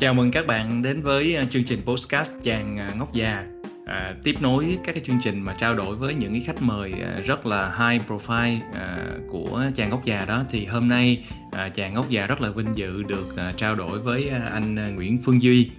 [0.00, 3.44] Chào mừng các bạn đến với ờ, chương trình podcast chàng ờ, ngốc già.
[3.86, 6.92] À, tiếp nối các cái chương trình mà trao đổi với những cái khách mời
[7.02, 8.98] ờ, rất là high profile à,
[9.28, 12.72] của chàng ngốc già đó thì hôm nay à, chàng ngốc già rất là vinh
[12.74, 15.70] dự được à, trao đổi với anh Nguyễn Phương Duy.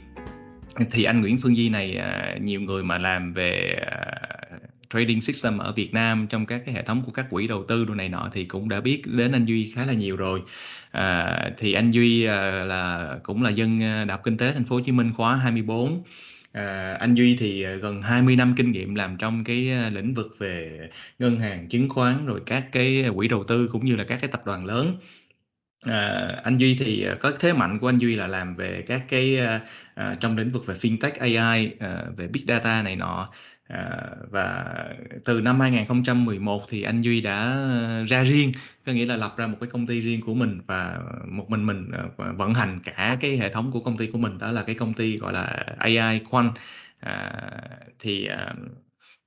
[0.92, 4.22] Thì anh Nguyễn Phương Duy này à, nhiều người mà làm về à,
[4.90, 7.86] trading system ở Việt Nam trong các cái hệ thống của các quỹ đầu tư
[7.86, 10.42] đồ này nọ thì cũng đã biết đến anh Duy khá là nhiều rồi
[10.92, 14.64] à, thì anh Duy à, là cũng là dân à, Đại học Kinh tế Thành
[14.64, 16.04] phố Hồ Chí Minh khóa 24
[16.52, 20.14] À, anh Duy thì à, gần 20 năm kinh nghiệm làm trong cái à, lĩnh
[20.14, 20.80] vực về
[21.20, 24.30] ngân hàng, chứng khoán rồi các cái quỹ đầu tư cũng như là các cái
[24.32, 24.98] tập đoàn lớn.
[25.82, 29.38] À, anh Duy thì có thế mạnh của anh Duy là làm về các cái
[29.96, 33.30] à, trong lĩnh vực về fintech AI, à, về big data này nọ
[33.72, 34.74] À, và
[35.26, 38.52] từ năm 2011 thì anh Duy đã ờ, ra riêng,
[38.86, 41.66] có nghĩa là lập ra một cái công ty riêng của mình và một mình
[41.66, 44.64] mình ờ, vận hành cả cái hệ thống của công ty của mình đó là
[44.64, 46.52] cái công ty gọi là AI Quant.
[47.00, 47.32] À,
[48.00, 48.54] thì à,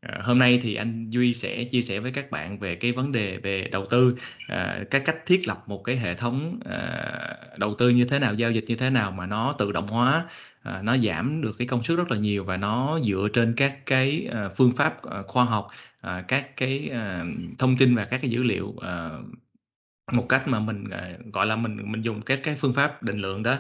[0.09, 3.13] à, hôm nay thì anh Duy sẽ chia sẻ với các bạn về cái vấn
[3.13, 4.17] đề về đầu tư,
[4.49, 8.35] à, cái cách thiết lập một cái hệ thống à, đầu tư như thế nào,
[8.35, 10.25] giao dịch như thế nào mà nó tự động hóa
[10.63, 13.87] à, nó giảm được cái công suất rất là nhiều và nó dựa trên các
[13.87, 15.69] cái à, phương pháp à, khoa học
[16.01, 17.25] à, các cái à,
[17.59, 19.11] thông tin và các cái dữ liệu à,
[20.13, 23.19] một cách mà mình à, gọi là mình mình dùng các cái phương pháp định
[23.19, 23.57] lượng đó.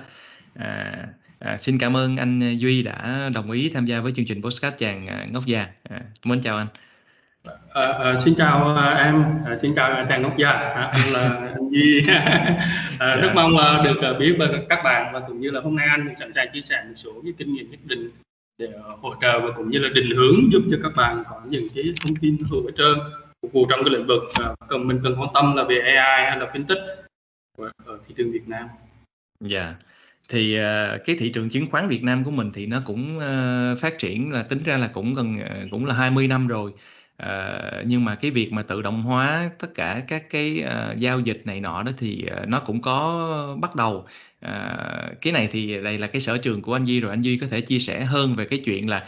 [0.54, 1.08] À,
[1.44, 4.78] à, xin cảm ơn anh Duy đã đồng ý tham gia với chương trình podcast
[4.78, 6.66] chàng à, ngốc già à, mến chào anh
[7.72, 11.70] À, à, xin chào à, em, à, xin chào chàng ngốc già, à, là anh
[11.70, 12.04] Duy.
[12.98, 13.32] à, rất dạ.
[13.34, 16.14] mong là được uh, biết với các bạn và cũng như là hôm nay anh
[16.20, 18.10] sẵn sàng chia sẻ một số cái kinh nghiệm nhất định
[18.58, 18.68] để
[19.00, 21.84] hỗ trợ và cũng như là định hướng giúp cho các bạn có những cái
[22.00, 22.98] thông tin hữu ích hơn
[23.42, 26.24] phục vụ trong cái lĩnh vực uh, cần mình cần quan tâm là về AI
[26.24, 26.96] hay là fintech
[27.86, 28.68] ở thị trường Việt Nam.
[29.40, 29.64] Dạ.
[29.64, 29.74] Yeah
[30.28, 33.78] thì uh, cái thị trường chứng khoán Việt Nam của mình thì nó cũng uh,
[33.80, 36.72] phát triển là tính ra là cũng gần à, cũng là 20 năm rồi.
[37.22, 41.20] Uh, nhưng mà cái việc mà tự động hóa tất cả các cái uh, giao
[41.20, 44.06] dịch này nọ đó thì uh, nó cũng có bắt đầu.
[44.44, 47.38] À, cái này thì đây là cái sở trường của anh Duy rồi anh Duy
[47.38, 49.06] có thể chia sẻ hơn về cái chuyện là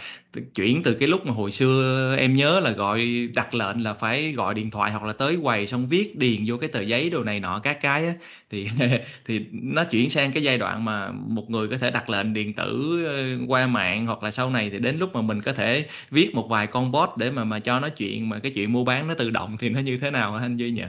[0.54, 4.32] chuyển từ cái lúc mà hồi xưa em nhớ là gọi đặt lệnh là phải
[4.32, 7.24] gọi điện thoại hoặc là tới quầy xong viết điền vô cái tờ giấy đồ
[7.24, 8.14] này nọ các cái á,
[8.50, 8.68] thì
[9.24, 12.52] thì nó chuyển sang cái giai đoạn mà một người có thể đặt lệnh điện
[12.54, 15.86] tử ờ, qua mạng hoặc là sau này thì đến lúc mà mình có thể
[16.10, 18.84] viết một vài con bot để mà mà cho nó chuyện mà cái chuyện mua
[18.84, 20.82] bán nó tự động thì nó như thế nào anh Duy nhỉ?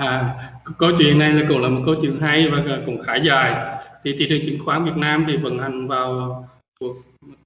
[0.00, 0.34] À,
[0.78, 3.78] câu chuyện này là cũng là một câu chuyện hay và cũng khá dài.
[4.04, 6.48] Thì thị trường chứng khoán Việt Nam thì vận hành vào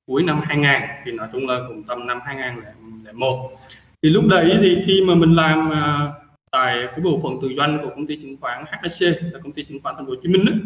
[0.07, 0.67] cuối năm 2000
[1.05, 3.51] thì nói chung là cũng tầm năm 2001.
[4.03, 6.13] Thì lúc đấy thì khi mà mình làm à,
[6.51, 9.65] tại cái bộ phận tự doanh của công ty chứng khoán HSC là công ty
[9.65, 10.59] chứng khoán Thành phố Hồ Chí Minh ấy,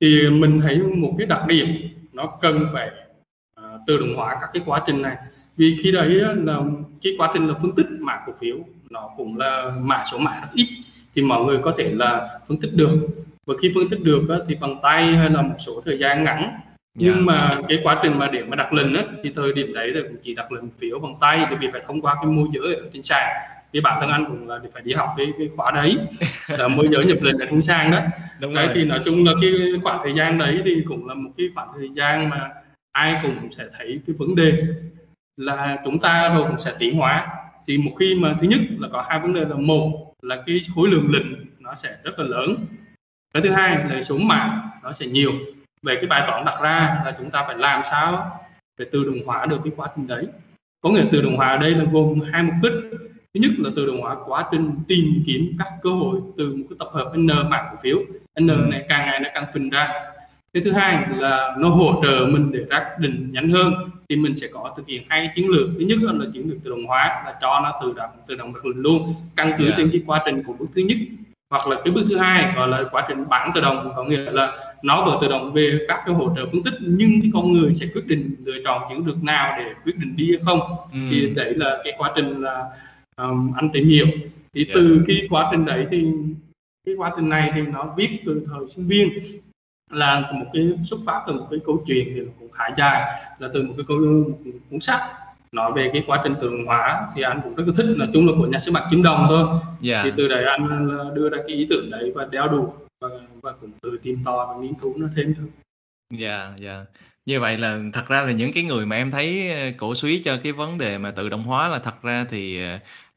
[0.00, 1.66] thì mình thấy một cái đặc điểm
[2.12, 2.90] nó cần phải
[3.60, 5.16] uh, tự động hóa các cái quá trình này
[5.56, 6.60] vì khi đấy là
[7.02, 8.56] cái quá trình là phân tích mã cổ phiếu
[8.90, 10.66] nó cũng là mã số mã rất ít
[11.14, 12.90] thì mọi người có thể là phân tích được
[13.46, 16.60] và khi phân tích được thì bằng tay hay là một số thời gian ngắn
[16.94, 17.26] nhưng yeah.
[17.26, 17.56] Dạ.
[17.56, 20.00] mà cái quá trình mà để mà đặt lệnh á, thì thời điểm đấy là
[20.08, 22.74] cũng chỉ đặt lệnh phiếu bằng tay bởi vì phải thông qua cái môi giới
[22.74, 23.28] ở trên sàn
[23.72, 25.98] thì bản thân anh cũng là phải đi học cái cái khóa đấy
[26.58, 28.00] là môi giới nhập lệnh ở trên sàn đó
[28.40, 28.74] Đúng đấy rồi.
[28.74, 31.68] thì nói chung là cái khoảng thời gian đấy thì cũng là một cái khoảng
[31.78, 32.50] thời gian mà
[32.92, 34.62] ai cũng sẽ thấy cái vấn đề
[35.36, 37.28] là chúng ta rồi cũng sẽ tiến hóa
[37.66, 40.60] thì một khi mà thứ nhất là có hai vấn đề là một là cái
[40.74, 41.26] khối lượng lệnh
[41.58, 42.56] nó sẽ rất là lớn.
[43.34, 45.32] Cái thứ hai là số mạng nó sẽ nhiều.
[45.82, 48.40] Về cái bài toán đặt ra là chúng ta phải làm sao
[48.78, 50.26] để tự động hóa được cái quá trình đấy.
[50.80, 52.72] Có nghĩa tự động hóa ở đây là gồm hai mục đích.
[53.34, 56.64] Thứ nhất là tự động hóa quá trình tìm kiếm các cơ hội từ một
[56.70, 57.98] cái tập hợp n mạng cổ phiếu.
[58.40, 59.88] N này càng ngày nó càng phình ra.
[60.52, 63.74] Cái thứ hai là nó hỗ trợ mình để xác định nhanh hơn
[64.10, 66.70] thì mình sẽ có thực hiện hai chiến lược thứ nhất là chiến lược tự
[66.70, 69.76] động hóa là cho nó tự động tự động được luôn căn cứ yeah.
[69.76, 70.98] trên cái quá trình của bước thứ nhất
[71.50, 74.30] hoặc là cái bước thứ hai gọi là quá trình bản tự động có nghĩa
[74.30, 77.52] là nó vừa tự động về các cái hỗ trợ phân tích nhưng cái con
[77.52, 80.60] người sẽ quyết định lựa chọn chiến lược nào để quyết định đi hay không
[80.92, 80.98] ừ.
[81.10, 82.64] thì đấy là cái quá trình là
[83.16, 84.06] um, anh tìm hiểu
[84.54, 84.74] thì yeah.
[84.74, 86.06] từ cái quá trình đấy thì
[86.86, 89.08] cái quá trình này thì nó viết từ thời sinh viên
[89.90, 93.48] là một cái xuất phát từ một cái câu chuyện thì cũng khá dài là
[93.54, 94.38] từ một cái câu một
[94.70, 95.00] cuốn sách
[95.52, 98.06] nói về cái quá trình tự động hóa thì anh cũng rất là thích là
[98.12, 99.62] chung là của nhà xuất bản kim đồng thôi yeah.
[99.80, 100.00] Dạ.
[100.04, 103.08] thì từ đấy anh đưa ra cái ý tưởng đấy và đeo đủ và,
[103.42, 105.46] và cũng từ tìm tòi và nghiên cứu nó thêm thôi
[106.10, 106.86] dạ yeah, dạ yeah.
[107.26, 110.22] như vậy là thật ra là những cái người mà em thấy ờ, cổ suý
[110.22, 112.60] cho cái vấn đề mà tự động hóa là thật ra thì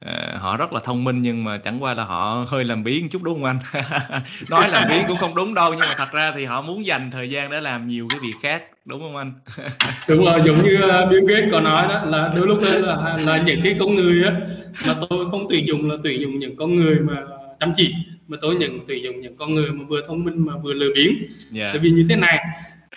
[0.10, 3.10] uh, họ rất là thông minh nhưng mà chẳng qua là họ hơi làm biếng
[3.10, 3.60] chút đúng không anh
[4.50, 7.12] nói làm biếng cũng không đúng đâu nhưng mà thật ra thì họ muốn dành
[7.12, 9.32] thời gian để làm nhiều cái việc khác đúng không anh
[10.08, 13.44] đúng rồi giống như uh, Bill Gates có nói đó là đôi lúc là là
[13.46, 14.32] những cái con người á
[14.88, 17.16] mà tôi không tuyển dụng là tuyển dụng những con người mà
[17.60, 17.94] chăm chỉ
[18.28, 20.90] mà tôi nhận tuyển dụng những con người mà vừa thông minh mà vừa lười
[20.96, 21.30] biếng yeah.
[21.52, 21.70] Dạ.
[21.74, 22.40] tại vì như thế này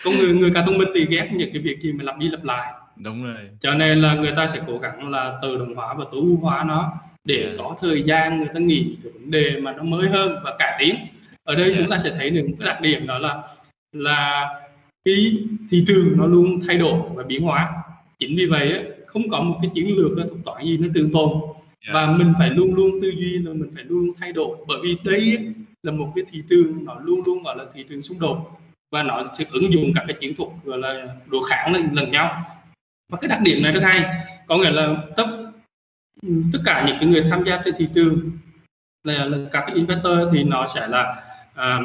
[0.04, 2.28] con người người càng thông minh thì ghét những cái việc gì mà lặp đi
[2.28, 2.72] lặp lại
[3.04, 6.04] đúng rồi cho nên là người ta sẽ cố gắng là tự động hóa và
[6.12, 6.92] tối ưu hóa nó
[7.24, 7.54] để yeah.
[7.58, 10.76] Có thời gian người ta nghĩ cái vấn đề mà nó mới hơn và cải
[10.80, 10.96] tiến
[11.44, 11.78] ở đây yeah.
[11.78, 13.42] Chúng ta sẽ thấy được một cái đặc điểm đó là
[13.92, 14.48] là
[15.04, 15.36] cái
[15.70, 17.72] thị trường nó luôn thay đổi và biến hóa
[18.18, 21.30] chính vì vậy không có một cái chiến lược thuật toán gì nó trường tồn
[21.32, 21.94] yeah.
[21.94, 24.78] và mình phải luôn luôn tư duy là mình phải luôn luôn thay đổi bởi
[24.82, 25.38] vì đây
[25.82, 28.60] là một cái thị trường nó luôn luôn gọi là thị trường xung đột
[28.90, 32.10] và nó sẽ ứng dụng các cái chiến thuật gọi là đối kháng lần, lần
[32.10, 32.55] nhau
[33.08, 35.26] và cái đặc điểm này rất hay có nghĩa là tất
[36.52, 38.30] tất cả những cái người tham gia trên thị trường
[39.04, 41.24] là, là các cái investor thì nó sẽ là
[41.54, 41.80] à,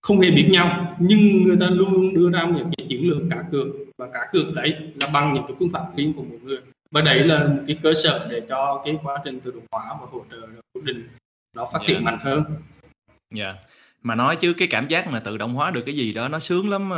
[0.00, 3.44] không hề biết nhau nhưng người ta luôn đưa ra những cái chiến lược cá
[3.52, 3.66] cược
[3.98, 6.58] và cá cược đấy là bằng những cái phương pháp riêng của mỗi người
[6.90, 9.96] và đấy là một cái cơ sở để cho cái quá trình tự động hóa
[10.00, 10.40] và hỗ trợ
[10.74, 11.08] cố định
[11.56, 12.04] nó phát triển yeah.
[12.04, 12.10] Dạ.
[12.10, 12.44] mạnh hơn.
[13.34, 13.44] Dạ.
[13.44, 13.56] Yeah
[14.02, 16.38] mà nói chứ cái cảm giác mà tự động hóa được cái gì đó nó
[16.38, 16.96] sướng lắm ờ,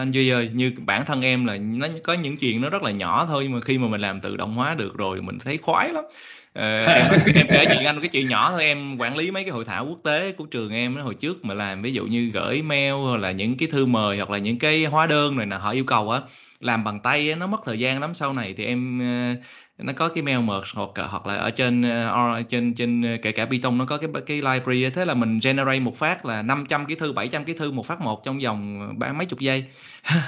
[0.00, 0.50] anh duy ơi.
[0.54, 3.52] Như bản thân em là nó có những chuyện nó rất là nhỏ thôi nhưng
[3.52, 6.04] mà khi mà mình làm tự động hóa được rồi mình thấy khoái lắm.
[6.52, 9.52] Ờ, em, em kể chuyện anh cái chuyện nhỏ thôi em quản lý mấy cái
[9.52, 12.62] hội thảo quốc tế của trường em hồi trước mà làm ví dụ như gửi
[12.62, 15.56] mail hoặc là những cái thư mời hoặc là những cái hóa đơn này nè
[15.56, 16.20] họ yêu cầu á
[16.60, 18.14] làm bằng tay á, nó mất thời gian lắm.
[18.14, 19.40] Sau này thì em ờ,
[19.82, 23.46] nó có cái mail merge hoặc hoặc là ở trên uh, trên trên kể cả
[23.46, 26.96] Python nó có cái cái library thế là mình generate một phát là 500 cái
[26.96, 29.64] thư 700 cái thư một phát một trong vòng ba mấy chục giây.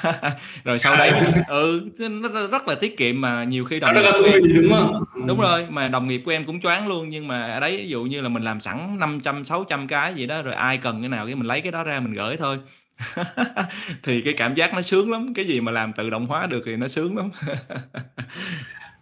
[0.64, 1.12] Rồi sau đấy
[1.48, 5.04] ừ nó rất là tiết kiệm mà nhiều khi đồng nghiệp của em, đúng không?
[5.26, 7.08] Đúng rồi mà đồng nghiệp của em cũng choáng luôn.
[7.08, 10.26] Nhưng mà ở đấy ví dụ như là mình làm sẵn 500 600 cái gì
[10.26, 12.58] đó rồi ai cần cái nào cái mình lấy cái đó ra mình gửi thôi.
[14.02, 15.34] Thì cái cảm giác nó sướng lắm.
[15.34, 17.30] Cái gì mà làm tự động hóa được thì nó sướng lắm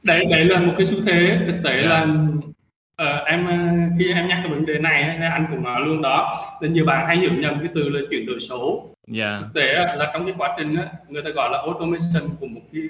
[0.02, 1.90] đấy đấy là một cái xu thế thực tế yeah.
[1.90, 2.06] là
[3.02, 3.56] uh, em ờ,
[3.98, 7.06] khi em nhắc cái vấn đề này anh cũng nói luôn đó là nhiều bạn
[7.06, 9.40] hay hiểu nhầm cái từ là chuyển đổi số yeah.
[9.40, 10.76] thực tế là trong cái quá trình
[11.08, 12.82] người ta gọi là automation của một cái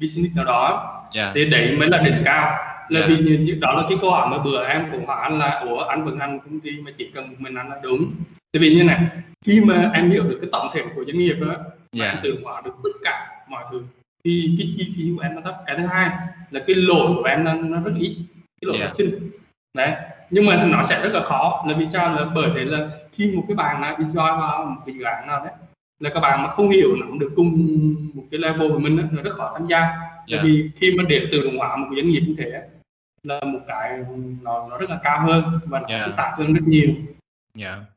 [0.00, 1.30] business nào đó yeah.
[1.34, 2.56] thì đấy mới là đỉnh cao
[2.88, 3.10] là yeah.
[3.10, 5.84] vì như, đó là cái câu hỏi mà bữa em cũng hỏi anh là ủa
[5.84, 8.14] anh vận hành công ty mà chỉ cần một mình anh là đúng
[8.52, 9.00] tại vì như này
[9.44, 11.54] khi mà em hiểu được cái tổng thể của doanh nghiệp đó
[12.00, 12.14] yeah.
[12.14, 13.82] em tự hóa được tất cả mọi thứ
[14.24, 16.10] thì cái chi phí của em nó thấp cái thứ hai
[16.50, 18.16] là cái lỗi của em nó, nó rất ít
[18.60, 18.88] cái lỗi yeah.
[18.88, 19.30] phát sinh
[19.74, 19.92] đấy
[20.30, 23.32] nhưng mà nó sẽ rất là khó là vì sao là bởi thế là khi
[23.36, 25.54] một cái bạn nào join vào một cái dự án nào đấy
[26.00, 27.54] là các bạn mà không hiểu nắm được cùng
[28.14, 30.10] một cái level của mình đó, là rất khó tham gia yeah.
[30.30, 32.62] Tại vì khi mà để tự động hóa một cái doanh nghiệp như thế
[33.22, 33.98] là một cái
[34.42, 36.06] nó nó rất là cao hơn và nó yeah.
[36.06, 36.88] phức tạp hơn rất nhiều.
[37.58, 37.93] Yeah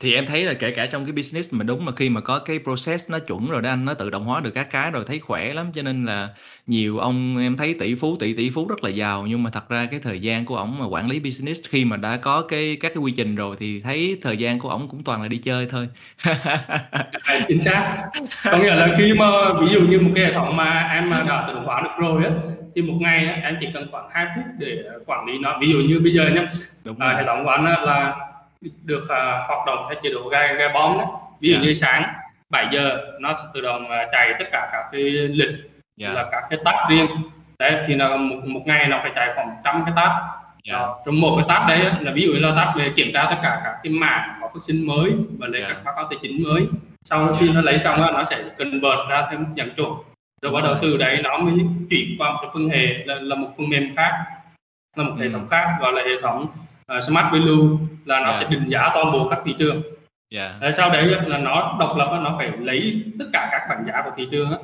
[0.00, 2.38] thì em thấy là kể cả trong cái business mà đúng mà khi mà có
[2.38, 5.04] cái process nó chuẩn rồi đó anh nó tự động hóa được các cái rồi
[5.06, 5.66] thấy khỏe lắm.
[5.74, 6.28] Cho nên là
[6.66, 9.26] nhiều ông em thấy tỷ phú tỷ tỷ phú rất là giàu.
[9.26, 11.96] Nhưng mà thật ra cái thời gian của ổng mà quản lý business khi mà
[11.96, 15.04] đã có cái các cái quy trình rồi thì thấy thời gian của ổng cũng
[15.04, 15.88] toàn là đi chơi thôi.
[17.48, 18.08] Chính xác.
[18.44, 19.26] Có nghĩa là khi mà
[19.60, 22.24] ví dụ như một cái hệ thống mà em đã tự động hóa được rồi
[22.24, 22.30] á
[22.74, 25.58] thì một ngày em chỉ cần khoảng 2 phút để quản lý nó.
[25.60, 26.46] Ví dụ như bây giờ nhá
[26.98, 28.16] à, hệ thống của anh là
[28.84, 31.64] được uh, hoạt động theo chế độ gai gai bom đó ví dụ yeah.
[31.64, 31.68] Dạ.
[31.68, 32.12] như sáng
[32.50, 35.60] 7 giờ nó sẽ tự động uh, chạy tất cả các cái lịch yeah.
[35.96, 36.12] Dạ.
[36.12, 37.06] là các cái tab riêng
[37.58, 40.30] đấy thì là một, một ngày nó phải chạy khoảng trăm cái tab yeah.
[40.64, 40.86] Dạ.
[41.06, 43.60] trong một cái tab đấy là ví dụ là tab về kiểm tra tất cả
[43.64, 45.72] các cái mã có phát sinh mới và lấy yeah.
[45.72, 46.66] các báo cáo tài chính mới
[47.04, 47.36] sau yeah.
[47.40, 49.92] khi nó lấy xong đó, nó sẽ convert ra thêm nhận chuẩn
[50.42, 51.54] rồi bắt đầu từ đấy nó mới
[51.90, 54.12] chuyển qua một cái phân hệ là, là một phần mềm khác
[54.96, 56.46] là một hệ thống khác gọi là hệ thống
[56.96, 57.76] uh, smart value
[58.06, 58.36] là nó yeah.
[58.36, 59.82] sẽ định giá toàn bộ các thị trường
[60.34, 60.74] yeah.
[60.74, 64.10] sau đấy là nó độc lập nó phải lấy tất cả các bảng giá của
[64.16, 64.58] thị trường á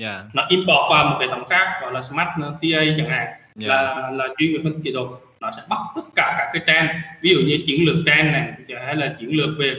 [0.00, 0.24] yeah.
[0.32, 3.68] nó import qua một hệ thống khác gọi là smart TA chẳng hạn yeah.
[3.68, 5.06] là là chuyên về phân tích kỹ thuật
[5.40, 6.90] nó sẽ bắt tất cả các cái trend
[7.20, 8.52] ví dụ như chiến lược trend này
[8.86, 9.74] hay là chiến lược về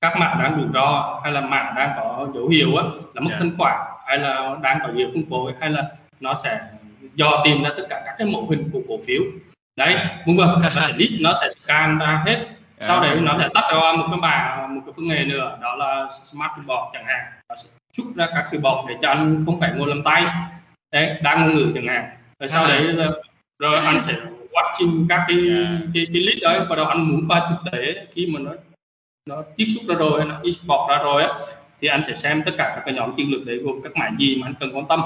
[0.00, 2.84] các mã đang rủi ro hay là mã đang có dấu hiệu á
[3.14, 3.40] là mất yeah.
[3.40, 5.88] thanh khoản hay là đang có nhiều phân phối hay là
[6.20, 6.60] nó sẽ
[7.14, 9.22] do tìm ra tất cả các cái mẫu hình của cổ phiếu
[9.76, 12.46] đấy vâng vâng nó sẽ list nó sẽ scan ra hết.
[12.80, 15.74] Sau đấy nó sẽ tắt ra một cái bảng một cái phương nghề nữa đó
[15.76, 17.32] là smart report chẳng hạn.
[17.48, 20.24] Nó sẽ chúc ra các report để cho anh không phải ngồi làm tay.
[20.92, 22.04] Đấy đang ngôn ngữ chẳng hạn.
[22.40, 23.10] Rồi sau đấy là,
[23.58, 24.12] rồi anh sẽ
[24.52, 25.38] watching các cái
[25.94, 26.60] cái, cái list đấy.
[26.68, 28.52] Và đầu anh muốn coi thực tế khi mà nó
[29.30, 31.28] nó chiết xuất ra rồi nó export ra rồi á
[31.80, 34.16] thì anh sẽ xem tất cả các cái nhóm chiến lược đấy gồm các mảng
[34.18, 35.02] gì mà anh cần quan tâm.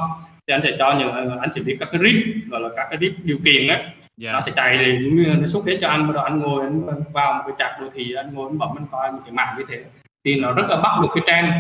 [0.47, 2.99] Thì anh sẽ cho những anh sẽ biết các cái RIP gọi là các cái
[3.01, 3.83] RIP điều kiện á
[4.23, 4.35] yeah.
[4.35, 4.99] nó sẽ chạy để
[5.41, 7.91] nó xúc hết cho anh bắt đầu anh ngồi anh vào một cái trạc đô
[7.95, 9.85] thị anh ngồi anh bấm anh coi một cái mạng như thế.
[10.25, 11.55] Thì nó rất là bắt được cái trend.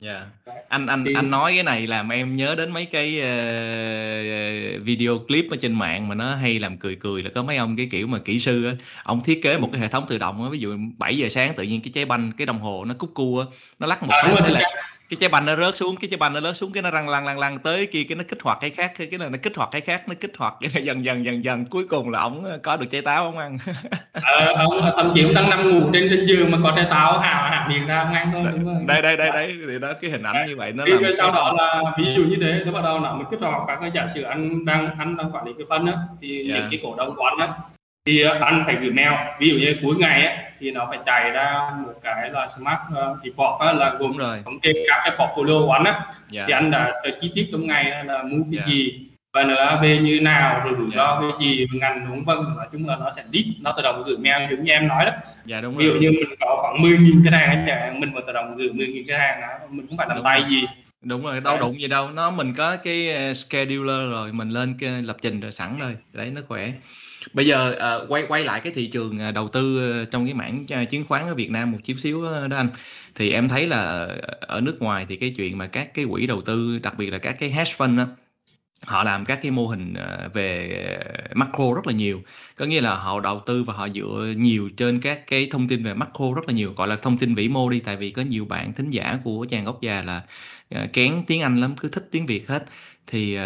[0.00, 0.26] Dạ.
[0.68, 5.18] Anh anh Thì anh nói cái này làm em nhớ đến mấy cái uh, video
[5.18, 7.88] clip ở trên mạng mà nó hay làm cười cười là có mấy ông cái
[7.90, 8.72] kiểu mà kỹ sư á,
[9.04, 11.54] ông thiết kế một cái hệ thống tự động á, ví dụ 7 giờ sáng
[11.54, 13.46] tự nhiên cái trái banh cái đồng hồ nó cúc cua
[13.78, 14.60] nó lắc một à, cái thế là
[15.10, 17.08] cái trái banh nó rớt xuống cái trái banh nó rớt xuống cái nó răng
[17.08, 19.38] lăn lăn lăn tới kia cái nó kích hoạt cái khác cái cái này nó
[19.42, 22.44] kích hoạt cái khác nó kích hoạt dần dần dần dần cuối cùng là ổng
[22.62, 23.58] có được trái táo không ăn
[24.12, 27.18] ờ, ông thậm chí ông đang nằm ngủ trên trên giường mà có trái táo
[27.18, 29.92] hào hạt miệng ra không ăn thôi đúng không đây đây đây đấy thì đó
[30.00, 32.72] cái hình ảnh như vậy nó làm sau đó là ví dụ như thế nó
[32.72, 35.46] bắt đầu nó mới kích hoạt các cái giả sử anh đang anh đang quản
[35.46, 36.46] lý cái phân á thì yeah.
[36.46, 36.68] những dạ.
[36.70, 37.54] cái cổ đông anh á
[38.06, 41.30] thì anh phải gửi mail ví dụ như cuối ngày á thì nó phải chạy
[41.30, 44.42] ra một cái là smart uh, report á, là gồm rồi.
[44.44, 46.14] thống kê các cái portfolio của anh á yeah.
[46.30, 46.44] Dạ.
[46.46, 48.66] thì anh đã chi tiết trong ngày là mua cái yeah.
[48.66, 48.72] Dạ.
[48.72, 51.34] gì và NAV như nào rồi rủi ro yeah.
[51.38, 54.16] cái gì ngành đúng vân nói chung là nó sẽ list nó tự động gửi
[54.16, 55.12] mail giống như em nói đó
[55.44, 58.32] dạ đúng ví dụ như mình có khoảng 10.000 cái hàng hạn mình mà tự
[58.32, 60.50] động gửi 10.000 cái hàng đó mình cũng phải làm đúng tay rồi.
[60.50, 60.66] gì
[61.02, 64.74] đúng rồi đâu đụng gì đâu nó mình có cái ờ, scheduler rồi mình lên
[64.80, 66.72] cái lập trình rồi sẵn rồi đấy nó khỏe
[67.32, 70.34] bây giờ uh, quay quay lại cái thị trường ờ, đầu tư ờ, trong cái
[70.34, 72.68] mảng chứng khoán ở Việt Nam một chút xíu đó anh.
[73.14, 74.08] Thì em thấy là
[74.40, 77.18] ở nước ngoài thì cái chuyện mà các cái quỹ đầu tư đặc biệt là
[77.18, 78.06] các cái hedge fund đó,
[78.86, 79.94] họ làm các cái mô hình
[80.32, 80.98] về
[81.34, 82.22] macro rất là nhiều.
[82.56, 85.82] Có nghĩa là họ đầu tư và họ dựa nhiều trên các cái thông tin
[85.82, 87.80] về macro rất là nhiều gọi là thông tin vĩ mô đi.
[87.80, 90.22] Tại vì có nhiều bạn thính giả của chàng gốc già là
[90.92, 92.64] kén tiếng anh lắm cứ thích tiếng việt hết.
[93.06, 93.38] Thì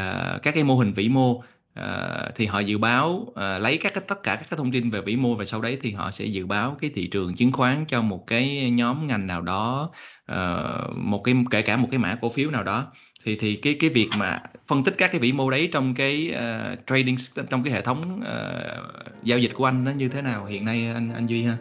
[0.42, 1.42] các cái mô hình vĩ mô
[1.78, 4.90] Uh, thì họ dự báo uh, lấy các cái tất cả các cái thông tin
[4.90, 7.52] về vĩ mô và sau đấy thì họ sẽ dự báo cái thị trường chứng
[7.52, 9.90] khoán cho một cái nhóm ngành nào đó
[10.32, 12.86] uh, một cái kể cả một cái mã cổ phiếu nào đó.
[13.24, 16.34] Thì thì cái cái việc mà phân tích các cái vĩ mô đấy trong cái
[16.34, 17.16] uh, trading
[17.50, 20.90] trong cái hệ thống uh, giao dịch của anh nó như thế nào hiện nay
[20.94, 21.56] anh anh duy ha?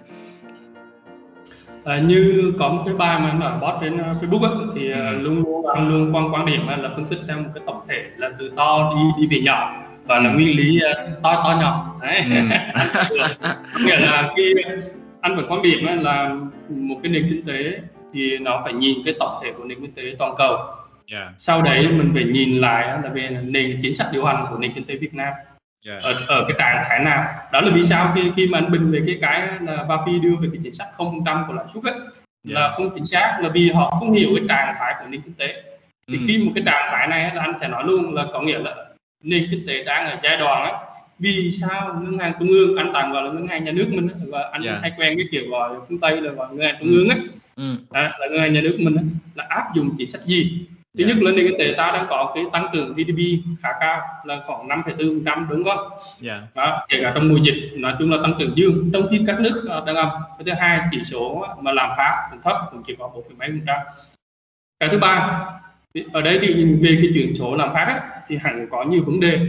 [1.85, 5.11] À, như có một cái bài mà anh ở bot trên Facebook ấy, thì ừ.
[5.11, 8.09] luôn luôn anh luôn quan quan điểm là phân tích theo một cái tổng thể
[8.17, 11.95] là từ to đi đi về nhỏ và là nguyên lý uh, to to nhỏ
[12.01, 12.35] đấy ừ.
[13.85, 14.53] nghĩa là khi
[15.21, 16.35] anh phải quan điểm là
[16.69, 17.79] một cái nền kinh tế
[18.13, 20.71] thì nó phải nhìn cái tổng thể của nền kinh tế toàn cầu yeah.
[21.11, 21.33] Dạ.
[21.37, 24.73] sau đấy mình phải nhìn lại là về nền chính sách điều hành của nền
[24.73, 25.33] kinh tế Việt Nam
[25.87, 26.03] yeah.
[26.03, 26.09] Dạ.
[26.09, 28.91] ở ở cái trạng thái nào đó là vì sao khi khi mà anh bình
[28.91, 31.83] về cái cái là Vapi đưa về cái chính sách không trăm của lãi suất
[31.83, 32.11] ấy, yeah.
[32.43, 32.73] là dạ.
[32.75, 35.63] không chính xác là vì họ không hiểu cái trạng thái của nền kinh tế
[36.07, 36.23] thì ừ.
[36.27, 38.75] khi một cái trạng thái này là anh sẽ nói luôn là có nghĩa là
[39.23, 40.73] nền kinh tế đang ở giai đoạn ấy
[41.19, 44.09] vì sao ngân hàng trung ương anh tạm gọi là ngân hàng nhà nước mình
[44.27, 44.75] và anh yeah.
[44.75, 44.79] Dạ.
[44.81, 47.19] hay quen cái kiểu gọi phương tây là gọi ngân hàng trung ương ấy
[47.55, 47.75] ừ.
[47.91, 51.05] à, là ngân hàng nhà nước mình ấy, là áp dụng chính sách gì thứ
[51.05, 51.17] yeah.
[51.17, 53.19] nhất là nền kinh tế ta đang có cái tăng trưởng GDP
[53.63, 55.89] khá cao là khoảng 5,4 trăm đúng không?
[56.23, 56.41] Yeah.
[56.55, 59.39] Đó, kể cả trong mùa dịch nói chung là tăng trưởng dương trong khi các
[59.39, 60.09] nước đang âm
[60.45, 63.61] thứ hai chỉ số mà làm phát cũng thấp cũng chỉ có một mấy phần
[63.67, 63.77] trăm
[64.79, 65.45] cái thứ ba
[66.13, 69.19] ở đây thì về cái chuyển số làm phát ấy, thì hẳn có nhiều vấn
[69.19, 69.39] đề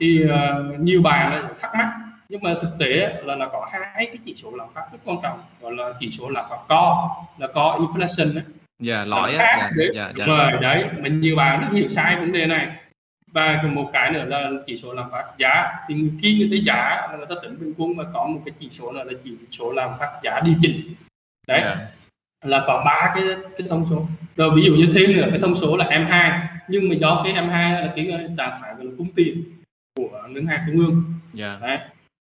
[0.00, 1.92] thì uh, nhiều bạn thắc mắc
[2.28, 5.18] nhưng mà thực tế là nó có hai cái chỉ số lạm phát rất quan
[5.22, 8.42] trọng gọi là chỉ số lạm phát co là co inflation ấy.
[8.78, 9.90] dạ lõi á dạ, đấy.
[9.94, 10.26] dạ, dạ.
[10.26, 12.68] rồi đấy mình nhiều bạn rất hiểu sai vấn đề này
[13.32, 17.16] và một cái nữa là chỉ số lạm phát giá thì khi người ta giá
[17.16, 19.72] người ta tính bình quân và có một cái chỉ số là, là chỉ số
[19.72, 20.94] lạm phát giá điều chỉnh
[21.46, 21.78] đấy yeah.
[22.42, 23.24] Là có ba cái
[23.58, 24.06] cái thông số
[24.36, 27.32] rồi ví dụ như thêm nữa cái thông số là M2 nhưng mà do cái
[27.34, 28.06] M2 là cái
[28.38, 29.44] trạng thái là cung tiền
[29.96, 31.04] của ngân hàng trung ương
[31.38, 31.58] yeah.
[31.60, 31.66] Dạ.
[31.66, 31.78] đấy.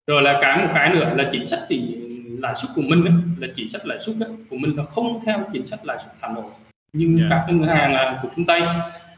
[0.07, 1.95] rồi là cái một cái nữa là chính sách tỷ
[2.39, 4.15] lãi suất của mình ấy, là chính sách lãi suất
[4.49, 6.51] của mình là không theo chính sách lãi suất Hà Nội
[6.93, 7.29] như yeah.
[7.29, 7.43] Dạ.
[7.47, 8.61] các ngân hàng của phương Tây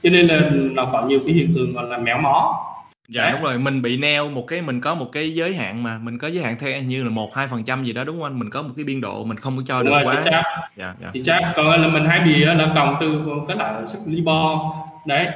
[0.04, 2.66] cho nên là nó có nhiều cái hiện tượng gọi là méo mó
[3.08, 5.98] dạ đúng rồi mình bị neo một cái mình có một cái giới hạn mà
[5.98, 8.24] mình có giới hạn theo như là một hai phần trăm gì đó đúng không
[8.24, 8.40] anh?
[8.40, 10.22] Mình có một cái biên độ mình không có cho được quá.
[10.24, 10.34] chính
[10.76, 11.10] dạ, dạ.
[11.14, 11.54] chính xác.
[11.56, 14.60] Còn là mình hay bị là cộng từ cái lãi suất libor
[15.06, 15.28] đấy.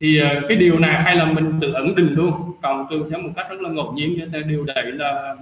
[0.00, 2.52] Thì ờ, cái điều này hay là mình tự ẩn định luôn.
[2.62, 5.34] Còn từ theo một cách rất là ngẫu nhiên như theo điều đấy là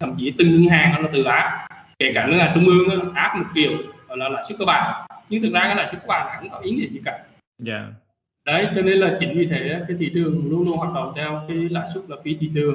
[0.00, 1.66] thậm chí từng ngân hàng là tự áp.
[1.98, 3.72] Kể cả ngân hàng trung ương áp một kiểu
[4.08, 6.58] là lãi suất cơ bản nhưng thực ra cái lãi suất cơ bản không có
[6.58, 7.18] ý nghĩa gì cả.
[7.66, 7.82] Yeah.
[8.46, 8.52] Dạ.
[8.52, 11.42] đấy cho nên là chính vì thế cái thị trường luôn luôn hoạt động theo
[11.48, 12.74] cái lãi suất là phí thị trường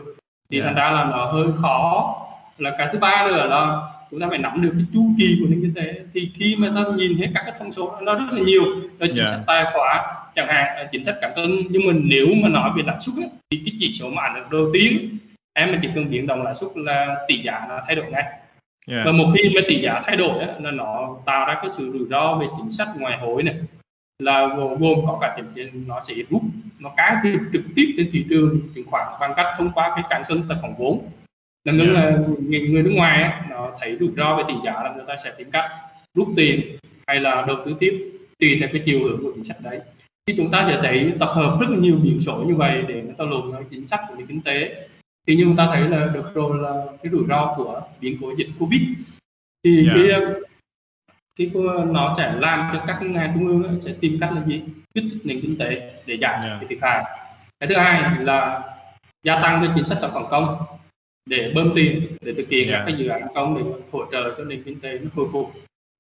[0.49, 0.65] thì yeah.
[0.65, 0.65] Dạ.
[0.65, 2.15] thành ra là nó hơi khó
[2.57, 5.45] là cái thứ ba nữa là chúng ta phải nắm được cái chu kỳ của
[5.49, 8.25] nền kinh tế thì khi mà ta nhìn thấy các cái thông số nó rất
[8.31, 8.63] là nhiều
[8.99, 9.29] là chính yeah.
[9.29, 10.03] sách tài khoá
[10.35, 13.15] chẳng hạn chính sách cảng cân nhưng mà nếu mà nói về lãi suất
[13.51, 15.17] thì cái chỉ số mà ảnh hưởng đầu tiên
[15.53, 18.23] em mà chỉ cần biến động lãi suất là tỷ giá nó thay đổi ngay
[18.91, 19.05] yeah.
[19.05, 21.91] và một khi mà tỷ giá thay đổi ấy, là nó tạo ra cái sự
[21.91, 23.55] rủi ro về chính sách ngoại hối này
[24.21, 26.41] là gồm có cả chính nó sẽ rút
[26.79, 27.21] nó cá
[27.53, 30.57] trực tiếp trên thị trường chứng khoán bằng cách thông qua cái cán cân tài
[30.61, 31.01] khoản vốn
[31.63, 31.89] là yeah.
[31.89, 35.05] là người, người nước ngoài ấy, nó thấy rủi ro về tỷ giá là người
[35.07, 35.71] ta sẽ tìm cách
[36.13, 39.61] rút tiền hay là đầu tư tiếp tùy theo cái chiều hướng của chính sách
[39.61, 39.79] đấy
[40.27, 43.01] thì chúng ta sẽ thấy tập hợp rất là nhiều biển số như vậy để
[43.01, 44.87] người ta luận chính sách của nền kinh tế
[45.27, 48.35] thì như chúng ta thấy là được rồi là cái rủi ro của biến cố
[48.37, 48.81] dịch covid
[49.63, 49.95] thì yeah.
[49.95, 50.21] cái
[51.37, 51.51] cái
[51.85, 54.61] nó sẽ làm cho các ngành trung ương sẽ tìm cách là gì
[54.93, 56.57] kích thích nền kinh tế để giảm yeah.
[56.59, 57.03] cái thiệt hại
[57.59, 58.61] cái thứ hai là
[59.23, 60.55] gia tăng cái chính sách tài khoản công
[61.25, 62.79] để bơm tiền để thực hiện yeah.
[62.79, 63.61] các cái dự án công để
[63.91, 65.51] hỗ trợ cho nền kinh tế nó hồi phục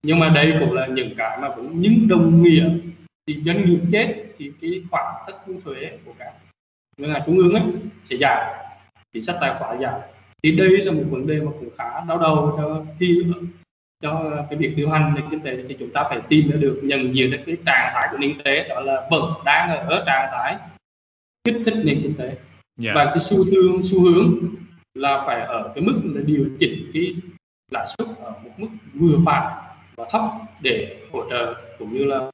[0.03, 2.69] nhưng mà đây cũng là những cái mà cũng những đồng nghĩa
[3.27, 6.33] thì doanh nghiệp chết thì cái khoản thất thu thuế của các
[6.97, 7.63] ngân hàng trung ương ấy
[8.05, 8.55] sẽ giảm
[9.13, 9.93] chính sách tài khoản giảm
[10.43, 13.23] thì đây là một vấn đề mà cũng khá đau đầu cho khi
[14.01, 17.15] cho cái việc điều hành nền kinh tế thì chúng ta phải tìm được nhận
[17.15, 20.29] diện được cái trạng thái của nền kinh tế đó là vẫn đang ở trạng
[20.31, 20.55] thái
[21.43, 22.37] kích thích nền kinh tế yeah.
[22.77, 22.91] Dạ.
[22.95, 24.39] và cái xu hướng xu hướng
[24.93, 27.15] là phải ở cái mức là điều chỉnh cái
[27.71, 29.55] lãi suất ở một mức vừa phải
[29.95, 30.21] và thấp
[30.61, 32.31] để hỗ trợ cũng như là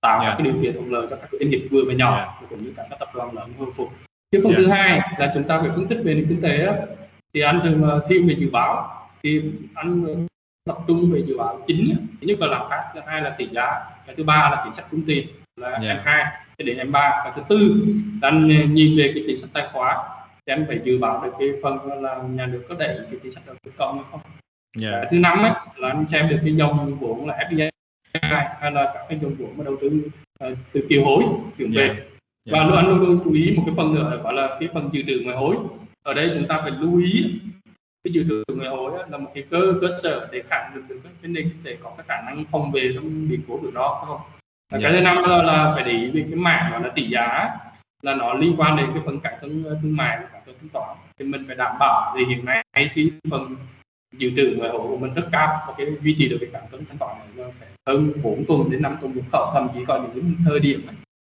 [0.00, 0.34] tạo yeah.
[0.38, 2.28] các điều kiện thuận lợi cho các doanh nghiệp vừa và nhỏ yeah.
[2.50, 3.88] cũng như các tập đoàn lớn hồi phục
[4.32, 4.58] cái phần yeah.
[4.58, 6.68] thứ hai là chúng ta phải phân tích về nền kinh tế
[7.34, 9.42] thì anh thường thiên về dự báo thì
[9.74, 10.26] anh
[10.64, 13.48] tập trung về dự báo chính thứ nhất là lạm phát thứ hai là tỷ
[13.52, 13.66] giá
[14.06, 15.26] cái thứ ba là chính sách cung tiền
[15.56, 15.96] là yeah.
[15.96, 16.24] m hai
[16.58, 17.86] cái đến m ba và thứ tư
[18.22, 18.30] là
[18.66, 20.08] nhìn về cái chính sách tài khoá
[20.46, 23.32] thì anh phải dự báo được cái phần là nhà nước có đẩy cái chính
[23.32, 24.20] sách đầu tư công hay không
[24.82, 24.94] yeah.
[24.94, 25.04] Dạ.
[25.10, 27.70] thứ năm ấy, là anh xem được cái dòng vốn là FDI
[28.60, 30.02] hay là các cái dòng vốn mà đầu tư
[30.44, 31.24] uh, từ kiều hối
[31.58, 31.96] chuyển về yeah.
[31.96, 32.06] Yeah.
[32.46, 34.90] và luôn anh luôn luôn chú ý một cái phần nữa gọi là cái phần
[34.92, 35.56] dự trữ ngoại hối
[36.02, 37.40] ở đây chúng ta phải lưu ý
[38.04, 41.00] cái dự trữ ngoại hối là một cái cơ cơ sở để khẳng định được
[41.04, 43.88] cái nền kinh tế có cái khả năng phòng về trong biến cố rủi ro
[44.06, 44.20] không
[44.70, 44.82] và yeah.
[44.82, 47.50] cái thứ năm là, là phải để ý về cái mảng gọi là tỷ giá
[48.02, 50.96] là nó liên quan đến cái phần cạnh thương thương mại và cạnh thanh toán
[51.18, 53.56] thì mình phải đảm bảo thì hiện nay cái phần
[54.12, 56.84] dự trữ ngoại hối của mình rất cao và cái duy trì được cái cân
[56.84, 60.04] thanh toán này phải hơn 4 tuần đến 5 tuần nhập khẩu thậm chí có
[60.14, 60.86] những thời điểm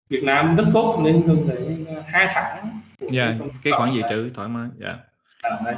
[0.09, 4.01] Việt Nam rất tốt nên thường thấy hai tháng của yeah, cái, cái khoản dự
[4.09, 4.95] trữ thoải mái yeah.
[5.41, 5.73] à.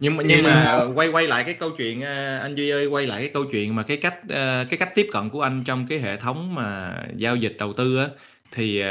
[0.00, 3.06] Nhưng mà nhưng mà quay quay lại cái câu chuyện à, anh duy ơi quay
[3.06, 5.86] lại cái câu chuyện mà cái cách à, cái cách tiếp cận của anh trong
[5.86, 8.06] cái hệ thống mà giao dịch đầu tư á
[8.52, 8.86] thì uh,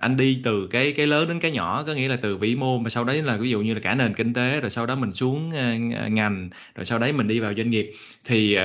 [0.00, 2.78] anh đi từ cái cái lớn đến cái nhỏ có nghĩa là từ vĩ mô
[2.78, 4.94] mà sau đấy là ví dụ như là cả nền kinh tế rồi sau đó
[4.94, 5.50] mình xuống
[6.14, 7.92] ngành rồi sau đấy mình đi vào doanh nghiệp.
[8.24, 8.56] Thì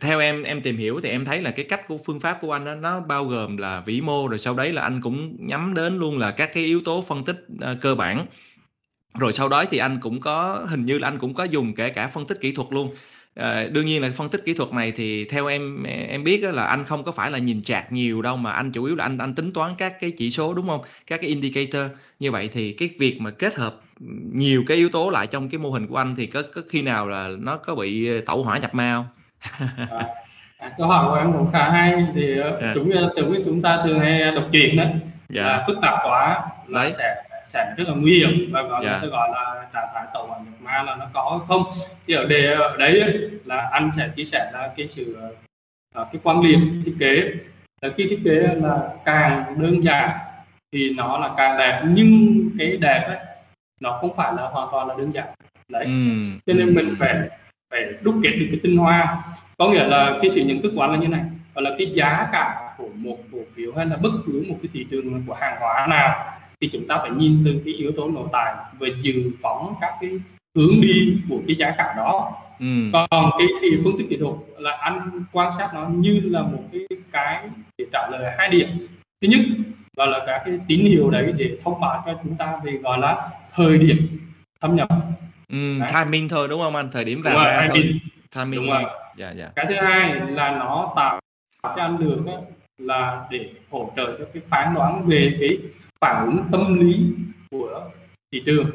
[0.00, 2.52] theo em em tìm hiểu thì em thấy là cái cách của phương pháp của
[2.52, 5.74] anh đó, nó bao gồm là vĩ mô rồi sau đấy là anh cũng nhắm
[5.74, 7.46] đến luôn là các cái yếu tố phân tích
[7.80, 8.26] cơ bản
[9.18, 11.88] rồi sau đó thì anh cũng có hình như là anh cũng có dùng kể
[11.88, 12.94] cả phân tích kỹ thuật luôn
[13.38, 16.64] À, đương nhiên là phân tích kỹ thuật này thì theo em em biết là
[16.64, 19.18] anh không có phải là nhìn chạc nhiều đâu mà anh chủ yếu là anh
[19.18, 21.82] anh tính toán các cái chỉ số đúng không các cái indicator
[22.18, 23.74] như vậy thì cái việc mà kết hợp
[24.32, 26.82] nhiều cái yếu tố lại trong cái mô hình của anh thì có, có khi
[26.82, 29.06] nào là nó có bị tẩu hỏa nhập ma không
[29.88, 30.06] à,
[30.58, 32.52] à, câu hỏi của em cũng khá hay thì yeah.
[32.52, 32.72] Ờ, dạ.
[32.74, 34.94] chúng chúng chúng ta thường hay đọc chuyện đó yeah.
[35.28, 35.42] Dạ.
[35.42, 36.92] là phức tạp quá là Đấy.
[36.92, 37.14] sẽ
[37.48, 39.02] sẽ rất là nguy hiểm và gọi yeah.
[39.02, 39.08] Dạ.
[39.08, 41.64] gọi là trạng thái tẩu hỏa nhập ma là nó có không
[42.06, 45.18] thì ở đề ở đấy là anh sẽ chia sẻ là cái sự
[46.00, 47.32] uh, cái quan điểm thiết kế
[47.82, 50.10] là khi thiết kế là càng đơn giản
[50.72, 53.18] thì nó là càng đẹp nhưng cái đẹp ấy
[53.80, 55.28] nó không phải là hoàn toàn là đơn giản
[55.68, 55.90] đấy ừ.
[56.46, 57.28] cho nên mình phải
[57.70, 59.22] phải đúc kết được cái tinh hoa
[59.58, 61.22] có nghĩa là cái sự nhận thức của anh là như này
[61.54, 64.70] và là cái giá cả của một cổ phiếu hay là bất cứ một cái
[64.72, 68.08] thị trường của hàng hóa nào thì chúng ta phải nhìn từ cái yếu tố
[68.08, 70.10] nội tại và dự phóng các cái
[70.56, 72.32] hướng đi của cái giá cả đó.
[72.60, 72.66] Ừ.
[72.92, 76.62] còn cái thì phương thức kỹ thuật là anh quan sát nó như là một
[76.72, 76.80] cái
[77.12, 78.68] cái để trả lời hai điểm.
[79.22, 79.40] Thứ nhất
[79.96, 82.98] gọi là các cái tín hiệu đấy để thông báo cho chúng ta về gọi
[82.98, 84.18] là thời điểm
[84.60, 84.88] thâm nhập.
[85.48, 86.90] Ừ, timing thôi đúng không anh?
[86.92, 88.00] Thời điểm vào ra thôi.
[88.34, 88.60] timing.
[88.60, 88.82] Đúng rồi.
[89.16, 89.46] Dạ, dạ.
[89.56, 91.20] cái thứ hai là nó tạo
[91.62, 92.18] cho anh được
[92.78, 95.58] là để hỗ trợ cho cái phán đoán về cái
[96.00, 97.06] phản ứng tâm lý
[97.50, 97.90] của
[98.32, 98.70] thị trường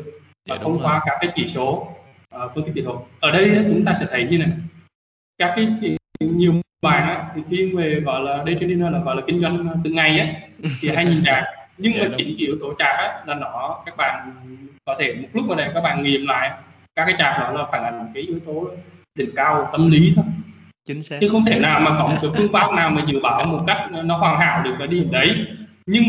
[0.49, 1.95] và thông qua các cái chỉ số
[2.36, 2.97] uh, phân tích kỹ thuật.
[3.19, 4.49] Ở đây chúng ta sẽ thấy như này.
[5.38, 5.67] Các cái
[6.19, 9.81] nhiều bài đó, thì thiên về gọi là đây trên là gọi là kinh doanh
[9.83, 10.27] từng ngày á
[10.81, 11.45] thì hay nhìn chart
[11.77, 14.31] nhưng yeah, mà chính yếu tố chart á là nó các bạn
[14.86, 16.51] có thể một lúc ở đây các bạn nghiệm lại
[16.95, 18.67] các cái chart đó là phản ánh cái yếu tố
[19.15, 20.25] đỉnh cao tâm lý thôi.
[20.83, 21.17] Chính xác.
[21.21, 23.63] Chứ không thể nào mà có một cái phương pháp nào mà dự báo một
[23.67, 25.47] cách nó hoàn hảo được cái điểm đấy.
[25.86, 26.05] Nhưng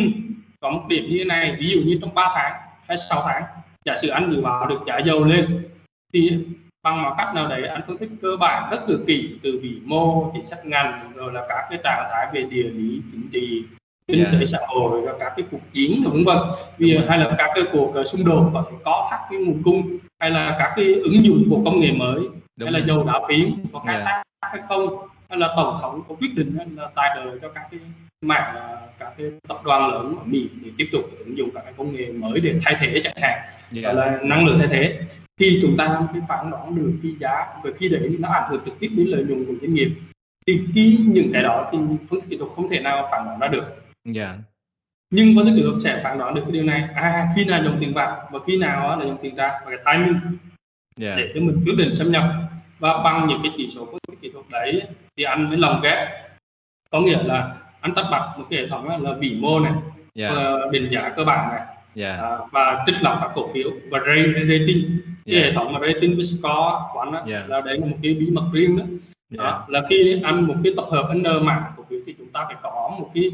[0.64, 2.53] có một điểm như thế này ví dụ như trong 3 tháng
[2.88, 3.42] hay 6 tháng
[3.85, 5.68] giả sử anh dự báo được giá dầu lên
[6.12, 6.38] thì
[6.83, 9.79] bằng một cách nào đấy anh phân tích cơ bản rất là kỹ từ vĩ
[9.85, 13.62] mô chính sách ngành rồi là các cái trạng thái về địa lý chính trị
[14.09, 14.38] kinh Dạ.
[14.40, 16.38] tế xã hội và các cái cuộc chiến vân vân
[16.79, 19.62] vì hay là các cái cuộc ờ, xung đột có thể có các cái nguồn
[19.64, 22.20] cung hay là các cái ứng dụng của công nghệ mới
[22.59, 24.05] Đúng hay là dầu đá phiến có khai Dạ.
[24.05, 24.22] thác
[24.53, 27.81] hay không hay là tổng thống có quyết định là tài trợ cho các cái
[28.22, 28.77] mạng ờ,
[29.18, 32.12] cái tập đoàn lớn ở Mỹ để tiếp tục ứng dụng các cái công nghệ
[32.12, 33.38] mới để thay thế chẳng hạn
[33.70, 33.83] Dạ.
[33.83, 35.00] gọi là năng lượng thay thế
[35.40, 38.62] thì chúng ta mới phán đoán được cái giá và khi đấy nó ảnh hưởng
[38.64, 39.90] trực tiếp đến lợi nhuận của doanh nghiệp
[40.46, 41.79] thì khi những cái đó thì
[42.11, 43.64] phân tích kỹ thuật không thể nào phản đoán ra được
[44.05, 44.35] Dạ.
[45.11, 47.64] nhưng phân tích kỹ thuật sẽ phán đoán được cái điều này à khi nào
[47.64, 50.20] dòng tiền vào và khi nào là dòng tiền ra và cái timing
[50.96, 51.14] Dạ.
[51.16, 52.24] để cho mình quyết định xâm nhập
[52.79, 54.83] và bằng những cái chỉ số phân tích kỹ thuật đấy
[55.16, 56.09] thì anh mới lồng ghép
[56.90, 59.73] có nghĩa là anh tách bạch một cái hệ thống là vĩ mô này
[60.14, 60.29] Dạ.
[60.29, 61.61] ờ, định giá cơ bản này
[61.94, 62.16] Dạ.
[62.16, 65.40] à, và trích lọc các cổ phiếu và rating cái Dạ.
[65.40, 67.44] hệ thống mà rating với score của anh á, Dạ.
[67.49, 68.85] là đấy là một cái bí mật riêng đó.
[69.31, 69.44] Dạ.
[69.44, 72.44] đó là khi ăn một cái tập hợp under mạng cổ phiếu thì chúng ta
[72.47, 73.31] phải có một cái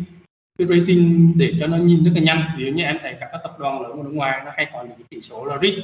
[0.58, 3.30] cái rating để cho nó nhìn rất là nhanh ví dụ như em thấy các
[3.42, 5.78] tập đoàn lớn ở nước ngoài nó hay có những cái chỉ số là risk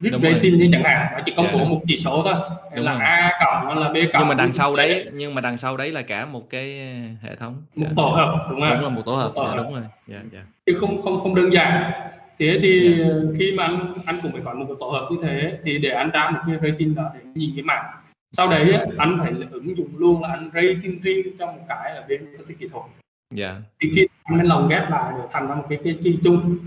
[0.00, 0.32] risk Đúng rồi.
[0.32, 1.64] rating như chẳng hạn nó chỉ công bố Dạ.
[1.64, 2.34] một chỉ số thôi
[2.76, 3.00] Đúng là rồi.
[3.02, 5.76] A cộng hay là B cộng Nhưng mà đằng sau đấy, nhưng mà đằng sau
[5.76, 6.78] đấy là cả một cái
[7.22, 7.54] hệ thống.
[7.74, 7.92] một Dạ.
[7.96, 9.32] tổ hợp đúng không Đúng là một tổ hợp.
[9.34, 9.82] Một Dạ đúng rồi.
[10.06, 10.40] Dạ dạ.
[10.66, 11.90] chứ không không không đơn giản
[12.38, 13.04] thế thì Dạ.
[13.38, 15.88] khi mà anh anh cũng phải có một cái tổ hợp như thế thì để
[15.90, 17.84] anh ra một cái rating đó để nhìn cái mạng
[18.36, 22.04] sau đấy anh phải ứng dụng luôn là anh rating riêng cho một cái ở
[22.08, 22.84] bên phân tích kỹ thuật
[23.34, 23.54] Dạ.
[23.80, 26.58] thì khi anh mới lồng ghép lại để thành ra một cái cái chi chung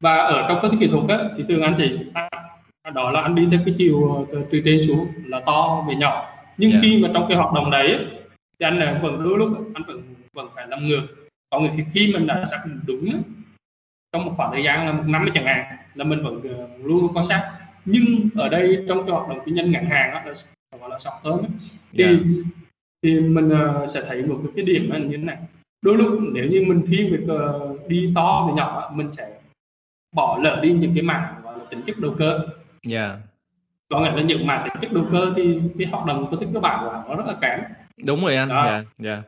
[0.00, 1.98] và ở trong phân tích kỹ thuật á, thì thường anh chỉ
[2.94, 6.26] đó là anh đi theo cái chiều từ, từ trên xuống là to về nhỏ.
[6.56, 6.78] Nhưng Dạ.
[6.82, 8.06] khi mà trong cái hoạt động đấy
[8.60, 11.02] thì anh là vẫn đôi lúc anh vẫn vẫn phải làm ngược.
[11.50, 13.22] Có nghĩa khi mình đã xác định đúng
[14.12, 17.08] trong một khoảng thời gian là một năm chẳng hạn là mình vẫn ờ, luôn
[17.14, 17.52] quan sát.
[17.84, 20.34] Nhưng ở đây trong cái hoạt động kinh doanh ngắn hàng đó là
[20.80, 21.48] gọi là term á,
[21.92, 22.10] thì Dạ.
[23.02, 25.36] thì mình ờ, sẽ thấy một cái, điểm là như thế này.
[25.82, 29.30] Đôi lúc nếu như mình về ờ, đi to về nhỏ mình sẽ
[30.16, 32.40] bỏ lỡ đi những cái mảng gọi là tính chất đầu cơ
[32.86, 33.16] Dạ.
[33.88, 36.48] có nghĩa là những mảng tính chất đầu cơ thì cái hoạt động phân tích
[36.54, 37.60] cơ bản của nó rất là kém
[38.06, 38.48] Đúng rồi anh.
[38.48, 39.22] Dạ dạ.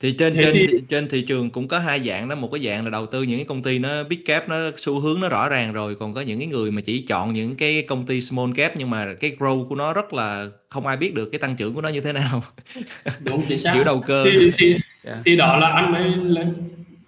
[0.00, 2.60] Thì trên Thế trên thì- trên thị trường cũng có hai dạng đó, một cái
[2.60, 5.28] dạng là đầu tư những cái công ty nó big cap nó xu hướng nó
[5.28, 8.20] rõ ràng rồi, còn có những cái người mà chỉ chọn những cái công ty
[8.20, 11.38] small cap nhưng mà cái growth của nó rất là không ai biết được cái
[11.38, 12.42] tăng trưởng của nó như thế nào.
[13.20, 14.24] đúng chính xác Kiểu đầu cơ.
[14.24, 15.16] thì, thì, Dạ.
[15.24, 16.12] thì đó là anh mới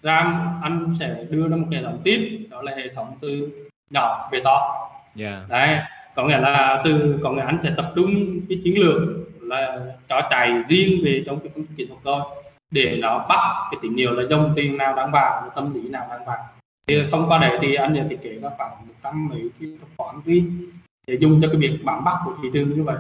[0.03, 3.49] ra anh sẽ đưa ra một hệ thống tiếp đó là hệ thống từ
[3.91, 4.82] nhỏ về to
[5.15, 5.45] Dạ.
[5.49, 5.79] đấy
[6.15, 8.99] có nghĩa là từ có nghĩa anh sẽ tập trung cái chiến lược
[9.41, 12.21] là cho chạy riêng về trong cái phân tích kỹ thuật thôi
[12.71, 16.07] để nó bắt cái tín hiệu là dòng tiền nào đang vào tâm lý nào
[16.11, 16.49] đang vào
[16.87, 19.71] thì thông qua đấy thì anh nhận thiết kế ra khoảng một trăm mấy cái
[19.99, 20.71] toán riêng
[21.07, 22.97] để dùng cho cái việc bám bắt của thị trường như vậy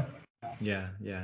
[0.61, 1.23] Dạ, dạ.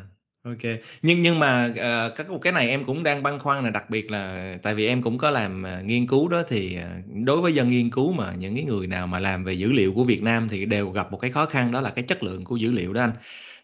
[0.49, 0.59] Ok.
[1.03, 4.11] Nhưng nhưng mà ờ, các cái này em cũng đang băn khoăn là đặc biệt
[4.11, 6.89] là tại vì em cũng có làm ờ, nghiên cứu đó thì ờ,
[7.25, 9.93] đối với dân nghiên cứu mà những cái người nào mà làm về dữ liệu
[9.93, 12.45] của Việt Nam thì đều gặp một cái khó khăn đó là cái chất lượng
[12.45, 13.13] của dữ liệu đó anh.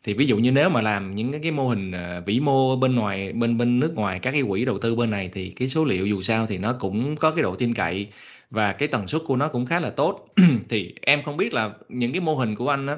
[0.05, 2.77] Thì ví dụ như nếu mà làm những cái, cái mô hình ờ, vĩ mô
[2.77, 5.69] bên ngoài bên bên nước ngoài các cái quỹ đầu tư bên này thì cái
[5.69, 8.09] số liệu dù sao thì nó cũng có cái độ tin cậy
[8.51, 10.29] và cái tần suất của nó cũng khá là tốt.
[10.69, 12.97] thì em không biết là những cái mô hình của anh á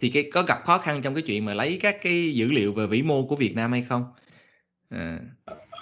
[0.00, 2.72] thì cái có gặp khó khăn trong cái chuyện mà lấy các cái dữ liệu
[2.72, 4.04] về vĩ mô của Việt Nam hay không?
[4.94, 5.18] À,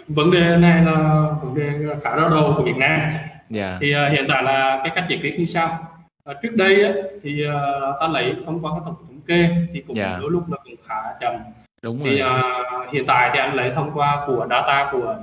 [0.08, 3.10] vấn đề này là vấn đề khá đau đầu của Việt Nam.
[3.50, 5.92] Dạ, thì uh, hiện tại là cái cách giải quyết như sau.
[6.30, 6.92] Uh, trước đây á,
[7.22, 7.52] thì uh,
[8.00, 10.18] ta lấy thông qua các tổng thống kê thì cũng Dạ.
[10.20, 11.34] đôi lúc là cũng khá chậm.
[11.82, 12.40] Đúng thì rồi.
[12.40, 15.16] uh, hiện tại thì anh lấy thông qua của data của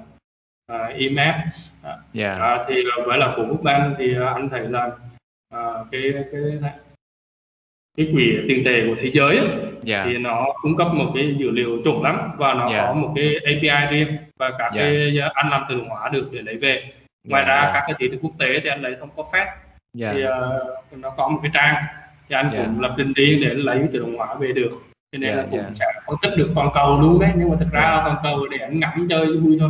[0.73, 4.49] uh, IMF uh, Dạ, À, thì uh, với là của World Bank thì uh, anh
[4.49, 4.85] thấy là
[5.55, 6.41] uh, cái cái
[7.97, 9.43] cái quỹ tiền tệ của thế giới á,
[9.84, 12.86] dạ, thì nó cung cấp một cái dữ liệu chuẩn lắm và nó Dạ.
[12.88, 14.82] có một cái API riêng và các Dạ.
[14.82, 16.84] cái anh làm tự động hóa được để lấy về
[17.27, 19.45] ngoài dạ, ra các cái thị trường quốc tế thì anh lấy thông qua Fed
[19.93, 21.75] dạ, thì uh, nó có một cái trang
[22.29, 22.63] thì anh Dạ.
[22.65, 24.71] cũng lập trình riêng để lấy tự động hóa về được
[25.12, 25.69] cho nên Dạ, là cũng dạ.
[25.79, 28.47] sẽ phân tích được toàn cầu luôn đấy nhưng mà thực ra là toàn cầu
[28.51, 29.69] để anh ngắm chơi vui thôi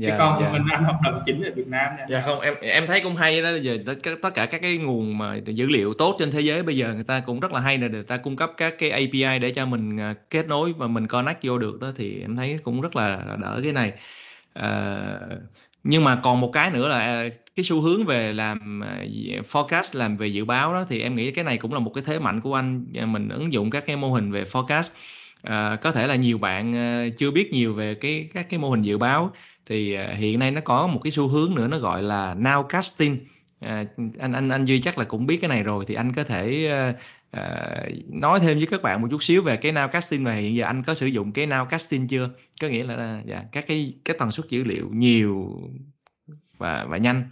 [0.00, 0.52] chứ dạ, còn dạ.
[0.52, 3.16] mình ăn hoạt động chính ở Việt Nam này Dạ không em em thấy cũng
[3.16, 3.78] hay đó giờ
[4.22, 7.04] tất cả- các cái nguồn mà dữ liệu tốt trên thế giới bây giờ người
[7.04, 9.66] ta cũng rất là hay là người ta cung cấp các cái API để cho
[9.66, 12.96] mình à, kết nối và mình connect vô được đó thì em thấy cũng rất
[12.96, 13.92] là đỡ cái này.
[14.54, 14.96] À,
[15.84, 19.04] nhưng mà còn một cái nữa là à, cái xu hướng về làm à,
[19.52, 22.04] forecast làm về dự báo đó thì em nghĩ cái này cũng là một cái
[22.06, 24.90] thế mạnh của anh mình ứng dụng các cái mô hình về forecast
[25.42, 26.74] À, có thể là nhiều bạn
[27.16, 29.32] chưa biết nhiều về cái các cái mô hình dự báo
[29.66, 33.16] thì à, hiện nay nó có một cái xu hướng nữa nó gọi là nowcasting
[33.60, 33.84] à,
[34.18, 36.70] anh anh anh duy chắc là cũng biết cái này rồi thì anh có thể
[37.36, 37.40] uh,
[38.08, 40.82] nói thêm với các bạn một chút xíu về cái nowcasting và hiện giờ anh
[40.82, 44.46] có sử dụng cái nowcasting chưa có nghĩa là dạ, các cái cái tần suất
[44.48, 45.60] dữ liệu nhiều
[46.58, 47.22] và và nhanh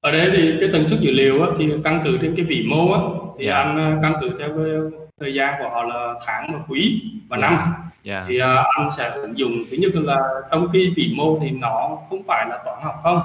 [0.00, 2.62] ở đây thì cái tần suất dữ liệu á, thì căn cứ trên cái vĩ
[2.62, 3.00] mô á,
[3.38, 3.66] thì yeah.
[3.66, 3.70] Dạ.
[3.70, 7.50] anh căn cứ theo cái thời gian của họ là tháng và quý và yeah.
[7.50, 7.56] Dạ.
[7.56, 8.24] năm yeah.
[8.28, 8.44] thì uh,
[8.78, 12.46] anh sẽ ứng dụng thứ nhất là trong cái vĩ mô thì nó không phải
[12.48, 13.22] là toán học không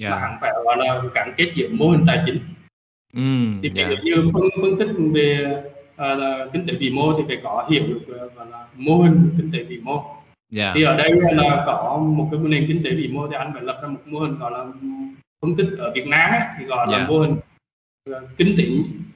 [0.00, 0.12] yeah.
[0.12, 2.40] mà hẳn phải gọi là gắn kết giữa mô hình tài chính
[3.12, 5.62] mm, thì ví dụ như phân phân tích về
[6.02, 9.50] uh, kinh tế vĩ mô thì phải có hiểu được gọi là mô hình kinh
[9.52, 10.04] tế vĩ mô
[10.56, 10.72] yeah.
[10.74, 13.62] thì ở đây là có một cái nền kinh tế vĩ mô thì anh phải
[13.62, 14.66] lập ra một mô hình gọi là
[15.42, 17.00] phân tích ở Việt Nam ấy, thì gọi yeah.
[17.00, 17.36] là mô hình
[18.10, 18.64] uh, kinh tế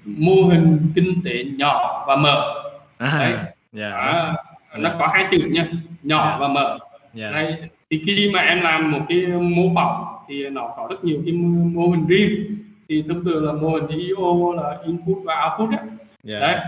[0.04, 2.62] mô hình kinh tế nhỏ và mở
[2.98, 3.36] à, đấy
[3.76, 3.94] yeah.
[3.94, 4.34] à,
[4.78, 5.66] nó có hai chữ nha
[6.02, 6.40] nhỏ yeah.
[6.40, 6.78] và mở
[7.18, 7.32] yeah.
[7.32, 7.56] đây
[7.90, 11.34] thì khi mà em làm một cái mô phỏng thì nó có rất nhiều cái
[11.34, 12.58] mô hình riêng
[12.88, 15.88] thì thông thường là mô hình IO là input và output ấy.
[16.28, 16.42] Yeah.
[16.42, 16.58] đấy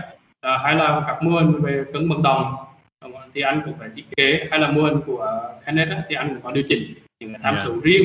[0.41, 2.55] à, hay là các mô hình về cân bằng đồng
[3.33, 6.41] thì anh cũng phải thiết kế hay là mô hình của Kenneth thì anh cũng
[6.43, 7.67] có điều chỉnh những cái tham yeah.
[7.67, 8.03] số riêng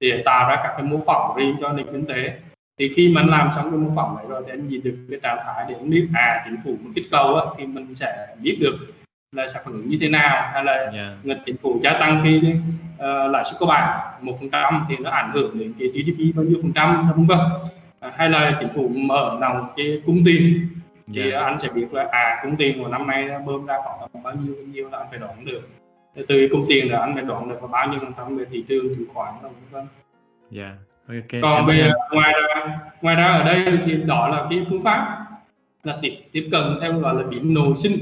[0.00, 2.38] để tạo ra các cái mô phỏng riêng cho nền kinh tế
[2.78, 4.96] thì khi mà anh làm xong cái mô phỏng này rồi thì anh nhìn được
[5.10, 7.94] cái trạng thái để anh biết à chính phủ muốn kích cầu á, thì mình
[7.94, 8.76] sẽ biết được
[9.34, 11.38] là sẽ phản ứng như thế nào hay là yeah.
[11.46, 15.10] chính phủ gia tăng khi uh, lãi suất cơ bản một phần trăm thì nó
[15.10, 17.38] ảnh hưởng đến cái GDP bao nhiêu phần trăm vân vân
[18.00, 20.68] à, hay là chính phủ mở lòng cái cung tiền
[21.14, 21.44] thì yeah.
[21.44, 24.34] anh sẽ biết là à cung tiền của năm nay bơm ra khoảng tầm bao
[24.34, 25.68] nhiêu bao nhiêu là anh phải đoán được
[26.28, 28.94] từ cung tiền là anh phải đoán được bao nhiêu phần trăm về thị trường
[28.94, 29.86] chứng khoán vân vân
[30.56, 30.72] yeah
[31.08, 31.40] okay.
[31.42, 35.26] còn về ngoài ra ngoài ra ở đây thì đó là cái phương pháp
[35.82, 37.98] là tiếp tiếp cận theo gọi là điểm nội sinh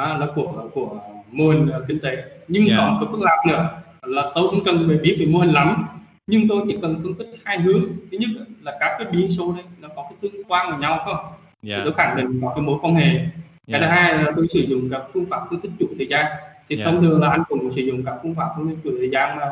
[0.00, 2.80] à, là của của mô hình kinh tế nhưng yeah.
[2.80, 3.68] còn có phương pháp nữa
[4.02, 5.86] là tôi cũng cần phải biết về mô hình lắm
[6.26, 8.30] nhưng tôi chỉ cần phân tích hai hướng thứ nhất
[8.62, 11.78] là các cái biến số đấy nó có cái tương quan với nhau không yeah.
[11.78, 13.30] thì tôi khẳng định có cái mối quan hệ yeah.
[13.68, 16.26] cái thứ hai là tôi sử dụng các phương pháp phân tích chủ thời gian
[16.68, 16.86] thì yeah.
[16.86, 19.38] thông thường là anh cũng sử dụng các phương pháp phân tích chủ thời gian
[19.38, 19.50] mà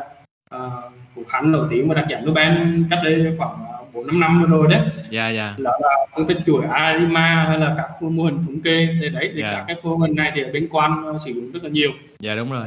[0.55, 2.57] uh, của Khánh nổi tiếng mà đạt giải Nobel
[2.89, 4.81] cách đây khoảng bốn năm năm rồi đấy.
[5.09, 5.55] Dạ dạ.
[5.57, 9.31] Đó là phân tích chuỗi ARIMA hay là các mô hình thống kê thì đấy
[9.35, 9.55] thì yeah.
[9.55, 11.91] các cái mô hình này thì ở bên quan sử dụng rất là nhiều.
[12.19, 12.65] Dạ đúng rồi.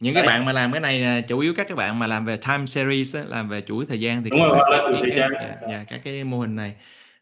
[0.00, 0.22] Những đấy.
[0.22, 2.66] cái bạn mà làm cái này chủ yếu các các bạn mà làm về time
[2.66, 5.30] series làm về chuỗi thời gian thì đúng rồi, là chuỗi thời gian.
[5.34, 6.74] dạ, dạ, các cái mô hình này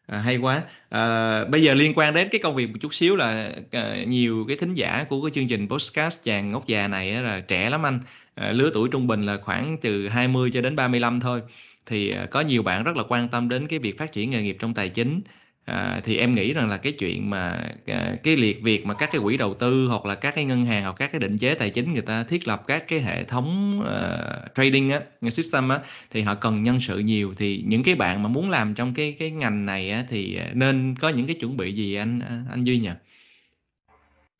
[0.07, 0.61] À, hay quá.
[0.89, 4.45] À, bây giờ liên quan đến cái công việc một chút xíu là à, nhiều
[4.47, 7.69] cái thính giả của cái chương trình podcast chàng ngốc già này á, là trẻ
[7.69, 7.99] lắm anh.
[8.35, 11.41] À, lứa tuổi trung bình là khoảng từ 20 cho đến 35 thôi
[11.85, 14.43] thì à, có nhiều bạn rất là quan tâm đến cái việc phát triển nghề
[14.43, 15.21] nghiệp trong tài chính.
[15.65, 19.09] À, thì em nghĩ rằng là cái chuyện mà à, cái liệt việc mà các
[19.11, 21.53] cái quỹ đầu tư hoặc là các cái ngân hàng hoặc các cái định chế
[21.53, 24.99] tài chính người ta thiết lập các cái hệ thống uh, trading á
[25.31, 25.79] system á
[26.11, 27.33] thì họ cần nhân sự nhiều.
[27.37, 30.49] Thì những cái bạn mà muốn làm trong cái cái ngành này á thì à,
[30.53, 32.19] nên có những cái chuẩn bị gì anh
[32.51, 32.89] anh duy nhỉ?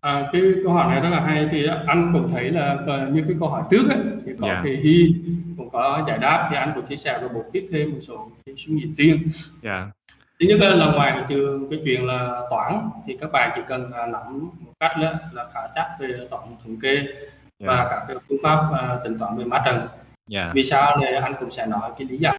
[0.05, 2.77] À, cái câu hỏi này rất là hay thì anh cũng thấy là
[3.11, 4.47] như cái câu hỏi trước ấy, thì có.
[4.47, 4.61] Dạ.
[4.63, 5.15] thì Hy
[5.57, 8.29] cũng có giải đáp thì anh cũng chia sẻ và bổ tiếp thêm một số
[8.45, 9.23] cái suy nghĩ riêng.
[9.61, 9.87] Dạ.
[10.39, 14.49] Thứ nhất là ngoài trường cái chuyện là toán thì các bạn chỉ cần nắm
[14.59, 17.07] một cách đó là khá chắc về toán thống kê yeah.
[17.59, 17.87] và dạ.
[17.89, 19.87] các cái phương pháp uh, tính toán về má trần.
[20.31, 20.53] Yeah.
[20.53, 22.37] Vì sao thì anh cũng sẽ nói cái lý giải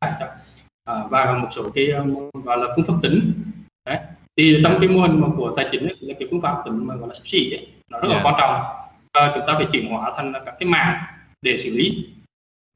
[0.00, 0.26] cho
[0.84, 1.86] à, và một số cái
[2.44, 3.32] gọi là phương pháp tính
[4.38, 6.86] thì trong cái mô hình mà của tài chính ấy, là cái phương pháp tính
[6.86, 8.24] mà gọi là sắp xỉ ấy, nó rất yeah.
[8.24, 8.62] là quan trọng.
[9.14, 11.02] Và chúng ta phải chuyển hóa thành các cái mảng
[11.42, 12.06] để xử lý.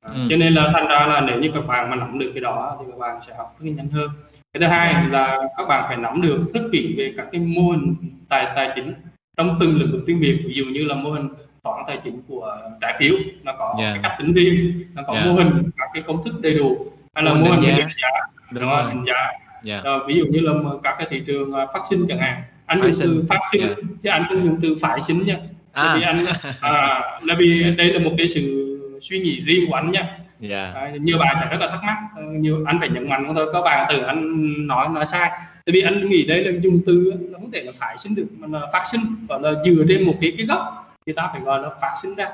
[0.07, 0.27] À, ừ.
[0.31, 2.77] cho nên là thành ra là nếu như các bạn mà nắm được cái đó
[2.81, 4.11] thì các bạn sẽ học rất nhanh hơn.
[4.53, 7.71] Cái thứ hai là các bạn phải nắm được rất kỹ về các cái mô
[7.71, 7.95] hình
[8.29, 8.95] tài tài chính
[9.37, 10.43] trong từng lĩnh vực chuyên biệt.
[10.47, 11.29] Ví dụ như là mô hình
[11.63, 13.95] toán tài chính của trái phiếu nó có yeah.
[13.95, 15.27] cái cách tính riêng nó có yeah.
[15.27, 16.87] mô hình các cái công thức đầy đủ.
[17.15, 18.11] Hay là mô hình đánh giá,
[18.51, 18.83] đúng rồi.
[18.89, 19.33] đánh giá
[19.65, 19.85] yeah.
[19.85, 19.95] Dạ.
[19.95, 22.81] uh, ví dụ như là các cái thị trường uh, phát sinh chẳng hạn anh
[22.83, 23.77] dùng từ phát sinh yeah.
[23.79, 23.85] Dạ.
[24.03, 25.37] chứ anh không dùng từ phải sinh nha
[25.73, 25.95] à.
[25.97, 26.25] vì anh
[26.61, 28.69] à, là vì đây là một cái sự
[29.03, 30.19] suy nghĩ riêng của anh nha
[30.51, 30.75] yeah.
[30.75, 33.51] à, nhiều bạn sẽ rất là thắc mắc ờ, nhiều anh phải nhận mạnh thôi
[33.53, 35.31] các bạn từ anh nói nói sai
[35.67, 38.27] tại vì anh nghĩ đây là dùng từ nó không thể là phải sinh được
[38.39, 41.41] mà là phát sinh gọi là dựa trên một cái cái gốc thì ta phải
[41.41, 42.29] gọi là phát sinh ra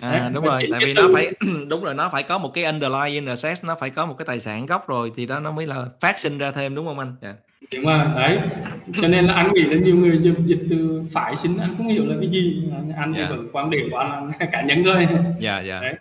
[0.00, 1.32] à đúng rồi tại vì nó phải
[1.68, 4.40] đúng rồi nó phải có một cái underlying asset nó phải có một cái tài
[4.40, 7.14] sản gốc rồi thì đó nó mới là phát sinh ra thêm đúng không anh
[7.22, 7.36] yeah.
[7.62, 7.78] Dạ.
[7.78, 8.38] đúng rồi đấy
[9.02, 11.88] cho nên là anh nghĩ là nhiều người dịch, dịch từ phải sinh anh không
[11.88, 12.62] hiểu là cái gì
[12.96, 13.28] anh yeah.
[13.28, 15.94] thì vẫn quan điểm của anh là cá nhân thôi dạ dạ đấy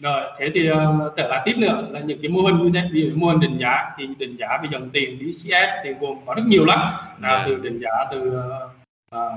[0.00, 0.76] rồi thế thì uh,
[1.16, 3.40] trở lại tiếp nữa là những cái mô hình như thế ví dụ mô hình
[3.40, 6.92] định giá thì định giá về dòng tiền DCF thì gồm có rất nhiều lắm
[7.22, 7.42] yeah.
[7.46, 8.40] từ định giá từ
[9.16, 9.32] uh,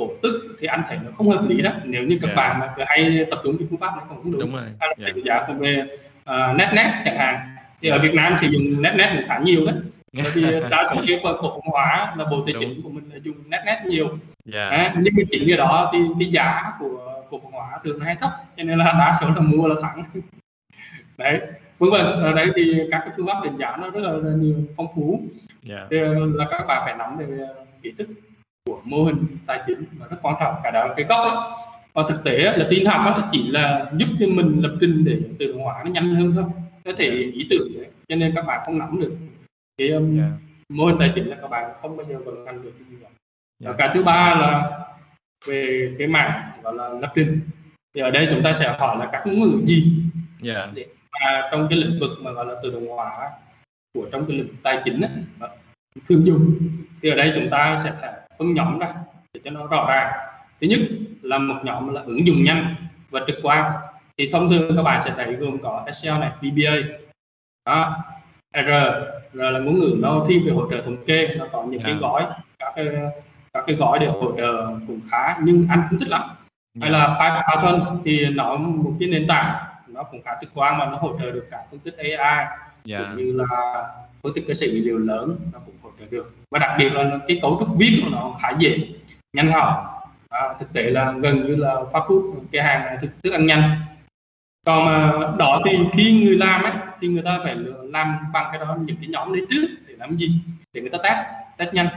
[0.00, 1.70] cổ tức thì anh thấy nó không hợp lý đó.
[1.84, 2.36] Nếu như các yeah.
[2.36, 4.40] bạn mà cứ hay tập trung cái phương pháp này không đúng.
[4.40, 4.62] Đúng rồi.
[4.80, 5.24] Hay là yeah.
[5.24, 5.90] giá về uh,
[6.30, 7.40] uh, netnet chẳng hạn.
[7.82, 9.74] Thì ở Việt Nam sử dụng netnet cũng khá nhiều đấy
[10.16, 13.10] bởi vì đa số cái phần cổ phần hóa là bộ tài chính của mình
[13.12, 14.18] là dùng netnet nhiều.
[14.52, 14.72] Yeah.
[14.72, 18.16] à, nhưng mà chính cái đó thì cái giá của cổ phần hóa thường hay
[18.16, 20.04] thấp cho nên là đa số là mua là thẳng.
[21.18, 21.40] Đấy.
[21.78, 24.36] Vân vân ở đấy thì các cái phương pháp định giá nó rất là, là
[24.36, 25.20] nhiều phong phú.
[25.68, 25.86] Yeah.
[25.90, 25.96] thì
[26.34, 27.26] là các bạn phải nắm về
[27.82, 28.08] kiến thức
[28.70, 31.58] của mô hình tài chính và rất quan trọng cả đó cái gốc đó
[31.92, 35.18] và thực tế là tin học đó chỉ là giúp cho mình lập trình để
[35.38, 36.44] tự động hóa nó nhanh hơn thôi.
[36.84, 39.16] Có thể ý tưởng đấy cho nên các bạn không nắm được.
[39.78, 40.30] Cái um, yeah.
[40.68, 43.10] mô hình tài chính là các bạn không bao giờ vận hành được như vậy
[43.64, 43.76] yeah.
[43.78, 44.70] cái thứ ba là
[45.46, 47.40] về cái mảng gọi là lập trình.
[47.94, 50.02] Thì ở đây chúng ta sẽ hỏi là các ngôn ngữ gì?
[50.44, 50.70] Yeah.
[50.74, 53.30] để mà trong cái lĩnh vực mà gọi là tự động hóa
[53.94, 55.10] của trong cái lĩnh vực tài chính ấy,
[56.08, 56.54] thường dùng.
[57.02, 58.94] Thì ở đây chúng ta sẽ phải phân nhóm ra
[59.34, 60.12] để cho nó rõ ràng
[60.60, 60.80] thứ nhất
[61.22, 62.74] là một nhóm là ứng dụng nhanh
[63.10, 63.72] và trực quan
[64.18, 66.74] thì thông thường các bạn sẽ thấy gồm có Excel này VBA
[67.66, 67.96] đó
[68.54, 68.70] R
[69.32, 71.82] R là ngôn ngữ nó thiên về hỗ trợ thống kê nó có những yeah.
[71.84, 71.98] cái dạ.
[72.00, 72.26] gói
[72.58, 72.86] các cái
[73.52, 76.36] các cái gói để hỗ trợ cũng khá nhưng anh không thích lắm yeah.
[76.82, 77.18] hay là
[77.54, 81.18] Python thì nó một cái nền tảng nó cũng khá trực quan mà nó hỗ
[81.18, 82.48] trợ được cả phân tích AI yeah.
[82.84, 83.04] Dạ.
[83.08, 83.46] cũng như là
[84.22, 85.74] phân tích cơ sở dữ liệu lớn nó cũng
[86.10, 88.78] được và đặc biệt là cái cấu trúc viết của nó khá dễ
[89.32, 89.90] nhanh học
[90.28, 93.46] à, thực tế là gần như là phát phút cái hàng này thức, thức ăn
[93.46, 93.72] nhanh
[94.66, 98.60] còn mà đó thì khi người làm ấy thì người ta phải làm bằng cái
[98.60, 100.32] đó những cái nhóm đấy trước để làm gì
[100.72, 101.18] để người ta test
[101.56, 101.88] test nhanh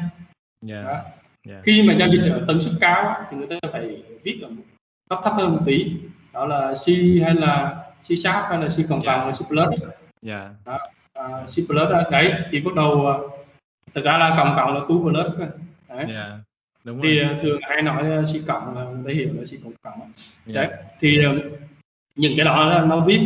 [0.70, 0.86] yeah.
[0.86, 1.00] Đó.
[1.50, 1.64] Yeah.
[1.64, 4.50] khi mà giao dịch ở tần suất cao thì người ta phải viết ở
[5.10, 5.92] cấp thấp hơn một tí
[6.34, 6.88] đó là C
[7.24, 9.70] hay là C sharp hay là C cộng cộng hay C plus
[10.28, 10.52] yeah.
[10.66, 10.80] đó.
[11.20, 13.33] Uh, C plus đấy thì bắt đầu uh,
[13.94, 16.06] thực ra là cộng cộng là two plus đấy.
[16.08, 16.32] Yeah.
[16.84, 17.36] Đúng thì rồi.
[17.42, 20.70] thường hay nói C cộng là người ta hiểu là C cộng cộng yeah.
[20.70, 21.34] đấy thì uh,
[22.16, 23.20] những cái đó nó viết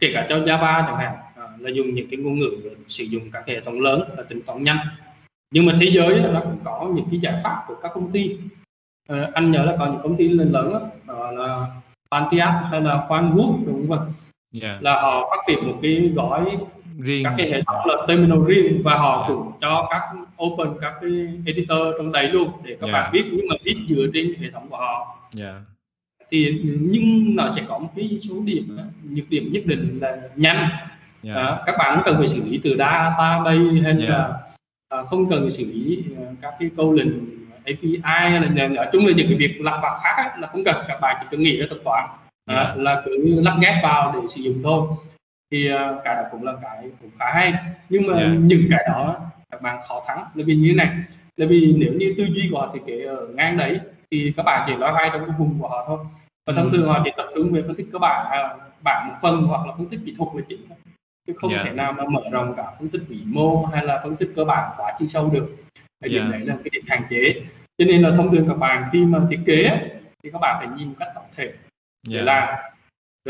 [0.00, 1.16] kể cả cho Java chẳng hạn
[1.60, 2.50] là dùng những cái ngôn ngữ
[2.86, 4.78] sử dụng các hệ thống lớn là tính toán nhanh
[5.50, 8.36] nhưng mà thế giới nó cũng có những cái giải pháp của các công ty
[9.08, 11.66] à, anh nhớ là có những công ty lớn lớn đó, là
[12.10, 14.12] Pantiat hay là Quanwood đúng không
[14.62, 14.82] yeah.
[14.82, 16.56] là họ phát triển một cái gói
[17.00, 19.28] riêng các cái hệ thống là terminal riêng và họ yeah.
[19.28, 20.02] cũng cho các
[20.44, 21.10] open các cái
[21.46, 22.92] editor trong đấy luôn để các yeah.
[22.92, 25.54] bạn viết nhưng mà viết dựa trên hệ thống của họ yeah
[26.30, 28.78] thì nhưng nó sẽ có một cái số điểm
[29.10, 30.70] nhược điểm nhất định là nhanh yeah.
[31.22, 31.34] Dạ.
[31.34, 33.96] à, các bạn cần phải xử lý từ database hay yeah.
[33.98, 34.08] Dạ.
[34.08, 34.38] là
[34.88, 37.10] à, không cần phải xử lý à, các cái câu lệnh
[37.64, 40.64] API hay là nói chung là những cái việc lặt vặt khác ấy, là không
[40.64, 42.04] cần các bạn chỉ cần nghĩ ra thuật toán
[42.46, 42.68] à, yeah.
[42.68, 42.82] Dạ.
[42.82, 44.86] là cứ lắp ghép vào để sử dụng thôi
[45.50, 47.54] thì à, cái đó cũng là cái cũng khá hay
[47.88, 48.30] nhưng mà yeah.
[48.40, 49.16] những cái đó
[49.50, 50.96] các bạn khó thắng là vì như thế này
[51.36, 54.42] là vì nếu như tư duy của họ thì kể ở ngang đấy thì các
[54.42, 55.98] bạn chỉ nói hay trong cái vùng của họ thôi
[56.46, 56.76] và thông ừ.
[56.76, 59.66] thường họ chỉ tập trung về phân tích cơ bản à, bản một phần hoặc
[59.66, 60.60] là phân tích kỹ thuật là chính
[61.26, 61.64] chứ không yeah.
[61.64, 61.70] Dạ.
[61.70, 64.44] thể nào mà mở rộng cả phân tích vĩ mô hay là phân tích cơ
[64.44, 65.56] bản quá chi sâu được
[66.00, 66.32] cái điểm yeah.
[66.32, 67.42] đấy là cái điểm hạn chế
[67.78, 69.90] cho nên là thông thường các bạn khi mà thiết kế
[70.22, 71.52] thì các bạn phải nhìn một cách tổng thể
[72.08, 72.26] để yeah.
[72.26, 72.58] làm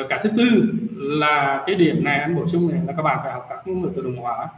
[0.01, 3.19] rồi cả thứ tư là cái điểm này anh bổ sung này là các bạn
[3.23, 4.49] phải học các ngôn ngữ tự động hóa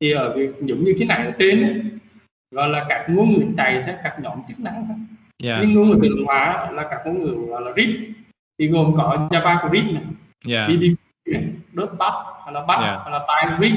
[0.00, 1.82] thì ở việc giống như cái này ở trên ấy,
[2.50, 5.08] gọi là các ngôn ngữ chạy theo các nhóm chức năng thôi yeah.
[5.42, 5.58] Dạ.
[5.60, 7.88] nhưng ngôn ngữ tự động hóa là các ngôn ngữ gọi là RIP
[8.58, 10.02] thì gồm có Java RIP này
[10.48, 10.68] yeah.
[10.68, 10.82] BB
[11.26, 11.44] này,
[11.98, 13.00] .bat hay là bat yeah.
[13.04, 13.72] hay là Time RIP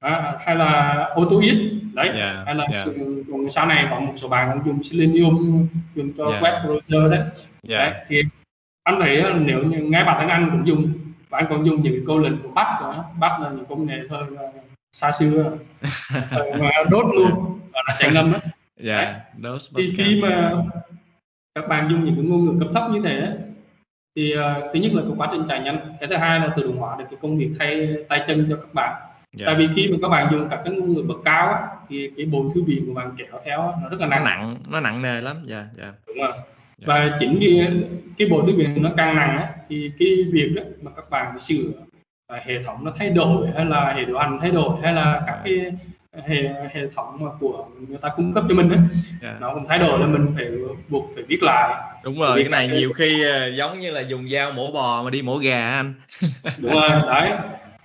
[0.00, 1.58] à, hay là AutoIt
[1.94, 2.46] đấy yeah.
[2.46, 2.84] hay là yeah.
[2.84, 6.42] Sự, sau này có một số bạn đang dùng Selenium dùng cho yeah.
[6.42, 7.20] web browser đấy.
[7.68, 7.92] Yeah.
[7.92, 8.22] đấy thì
[8.86, 10.92] anh thấy nếu như ngay bản thân anh cũng dùng
[11.28, 13.98] và anh còn dùng những câu lệnh của bắt nữa bắt là những công nghệ
[14.08, 14.26] thôi
[14.92, 15.56] xa xưa
[16.60, 18.38] mà đốt luôn và là chạy ngâm đó
[18.84, 20.52] yeah, dạ, thì khi mà
[21.54, 23.36] các bạn dùng những cái ngôn ngữ cấp thấp như thế
[24.16, 26.62] thì uh, thứ nhất là cái quá trình chạy nhanh cái thứ hai là tự
[26.62, 29.10] động hóa được cái công việc thay tay chân cho các bạn yeah.
[29.32, 29.46] Dạ.
[29.46, 32.10] tại vì khi mà các bạn dùng các cái ngôn ngữ bậc cao á, thì
[32.16, 34.80] cái bộ thư viện của bạn kéo theo nó rất là nặng nó nặng nó
[34.80, 35.94] nặng nề lắm dạ yeah, yeah.
[36.06, 36.32] đúng rồi.
[36.78, 37.72] Và chính cái
[38.18, 41.40] cái bộ thư viện nó càng nặng á, thì cái việc á, mà các bạn
[41.40, 41.72] sửa
[42.26, 45.22] à, hệ thống nó thay đổi hay là hệ điều hành thay đổi hay là
[45.26, 45.72] các cái
[46.26, 48.78] hệ hệ thống mà của người ta cung cấp cho mình đấy
[49.22, 49.40] yeah.
[49.40, 50.46] nó cũng thay đổi là mình phải
[50.88, 54.28] buộc phải viết lại đúng rồi cái này nhiều khi uh, giống như là dùng
[54.28, 55.94] dao mổ bò mà đi mổ gà anh
[56.58, 57.32] đúng rồi đấy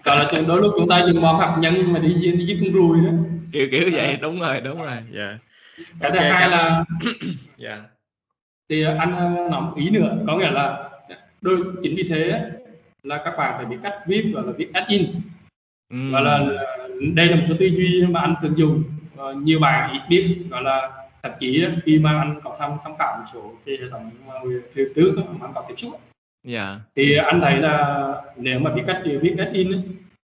[0.03, 2.73] còn là đôi lúc chúng ta dùng bom hạt nhân mà đi đi giết con
[2.73, 3.11] ruồi đó
[3.53, 4.17] kiểu kiểu vậy à.
[4.21, 5.39] đúng rồi đúng rồi dạ yeah.
[5.99, 6.85] cái okay, thứ hai là
[7.57, 7.81] dạ yeah.
[8.71, 10.89] Thì anh ờ, nói một ý nữa có nghĩa là
[11.41, 12.41] đôi chính vì thế
[13.03, 15.05] là các bạn phải biết cách viết gọi là viết add-in
[15.93, 16.11] mm.
[16.11, 16.39] gọi là
[17.13, 18.83] đây là một cái tư duy mà anh thường dùng
[19.21, 20.91] uh, nhiều bạn ít biết gọi là
[21.23, 24.11] thậm chí khi mà anh có tham tham khảo một số cái hệ thống
[24.73, 25.99] phía trước mà anh có tiếp xúc
[26.47, 26.79] dạ.
[26.95, 29.81] Thì anh thấy là nếu mà biết cách viết cách in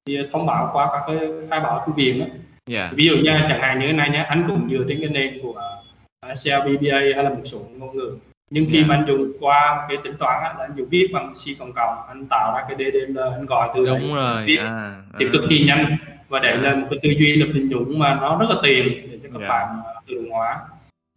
[0.07, 2.31] thì thông báo qua các cái khai báo thư viện ấy.
[2.67, 2.91] dạ.
[2.95, 5.43] Ví dụ như chẳng hạn như thế này nhé anh cũng dựa trên cái nền
[5.43, 5.83] của
[6.23, 8.17] CLVBA hay là một số ngôn ngữ
[8.51, 8.87] nhưng khi Dạ.
[8.89, 11.73] mà anh dùng qua cái tính toán á, là anh dùng viết bằng C cộng
[11.73, 15.27] cộng anh tạo ra cái DDL anh gọi từ đấy đúng rồi viết à, thì
[15.27, 15.31] à.
[15.33, 15.97] cực kỳ nhanh
[16.29, 18.89] và đấy là một cái tư duy lập trình dũng mà nó rất là tiền
[19.11, 19.49] để cho các Dạ.
[19.49, 20.61] bạn uh, tự động hóa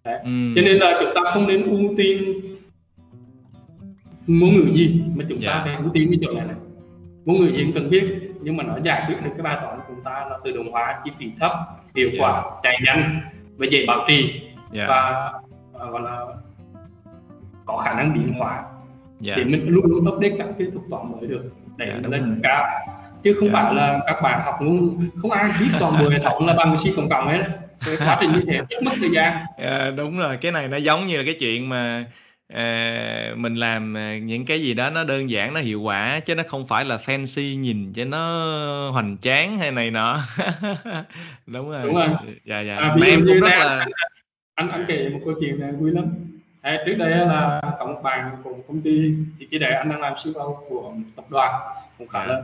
[0.06, 0.20] đấy.
[0.24, 0.54] Ừ.
[0.56, 2.42] cho nên là chúng ta không nên ưu tiên
[4.28, 5.52] ngôn ngữ gì mà chúng Dạ.
[5.54, 6.56] ta phải ưu tiên cái chỗ này này
[7.26, 8.06] ngôn ngữ gì cũng cần biết
[8.42, 10.72] nhưng mà nó giải quyết được cái bài toán của chúng ta là tự động
[10.72, 11.52] hóa chi phí thấp
[11.96, 12.20] hiệu Dạ.
[12.24, 13.22] quả chạy nhanh
[13.58, 15.32] và dễ bảo trì dạ và
[15.86, 16.20] uh, gọi là
[17.66, 18.64] có khả năng biến hóa
[19.20, 19.36] dạ.
[19.36, 21.44] Để mình luôn luôn update các cái thuật toán mới được
[21.78, 22.66] để Dạ, đúng lên cao.
[23.24, 23.54] Chứ không Dạ.
[23.54, 26.76] phải là các bạn học ngôn không ai biết toàn bộ hệ thống là bằng
[26.78, 27.44] C cộng cộng hết.
[28.06, 29.46] Quá trình như thế rất mất thời gian.
[29.58, 30.38] À, đúng rồi.
[30.38, 32.06] Cái này nó giống như là cái chuyện mà
[32.54, 36.36] à, mình làm à, những cái gì đó nó đơn giản nó hiệu quả chứ
[36.36, 38.20] nó không phải là fancy nhìn cho nó
[38.92, 40.20] hoành tráng hay này nọ.
[41.48, 41.82] Đúng rồi.
[41.84, 42.08] Đúng rồi.
[42.46, 42.76] dạ dạ.
[42.76, 43.92] À, mà em cũng rất là anh,
[44.56, 46.06] anh anh kể một câu chuyện này vui lắm
[46.64, 50.14] Đấy, trước đây là một bạn của công ty thì cái đấy anh đang làm
[50.24, 51.62] CEO của tập đoàn
[51.98, 52.44] cũng khá lớn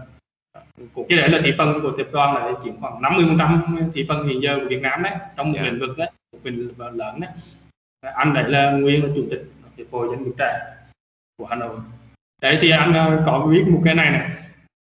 [0.94, 3.78] của cái đấy là thị phần của tập đoàn là chiếm khoảng 50 phần trăm
[3.94, 5.70] thị phần hiện giờ của Việt Nam đấy trong một Dạ.
[5.70, 7.30] lĩnh vực đấy một lĩnh vực lớn đấy.
[8.16, 10.60] Anh đấy là nguyên là chủ tịch hiệp hội doanh nghiệp trẻ
[11.38, 11.76] của Hà Nội.
[12.42, 14.30] Đấy thì anh ờ, có viết một cái này này.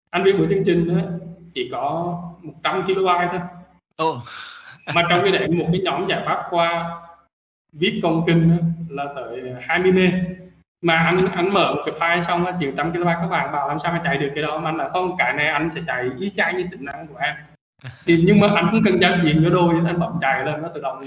[0.10, 1.02] Anh viết một chương trình đó,
[1.54, 2.88] chỉ có 100 kB
[3.32, 3.40] thôi.
[3.96, 4.22] Ô
[4.96, 6.96] mà trong cái đấy một cái nhóm giải pháp qua
[7.74, 8.58] viết công kinh á,
[8.94, 10.12] là tới 20 mê
[10.82, 13.80] mà anh anh mở một cái file xong chỉ trăm kB các bạn bảo làm
[13.80, 14.60] sao mà chạy được cái đó.
[14.60, 17.18] Mà anh là không cái này anh sẽ chạy y chang như tính năng của
[17.18, 17.36] em.
[18.06, 20.68] Thì nhưng mà anh cũng cần giao diện cho đôi anh bấm chạy lên nó
[20.68, 21.04] tự động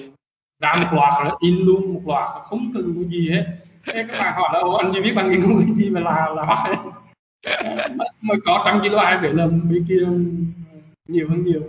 [0.62, 3.46] ra một loạt nó in luôn một loạt không cần cái gì hết.
[3.86, 6.28] Thế các bạn hỏi là Ủa, anh chỉ biết bằng công cái gì mà là
[6.36, 6.76] là bắt đấy
[8.20, 10.06] mà, có trăm kilo ai phải làm bên kia
[11.08, 11.62] nhiều hơn nhiều.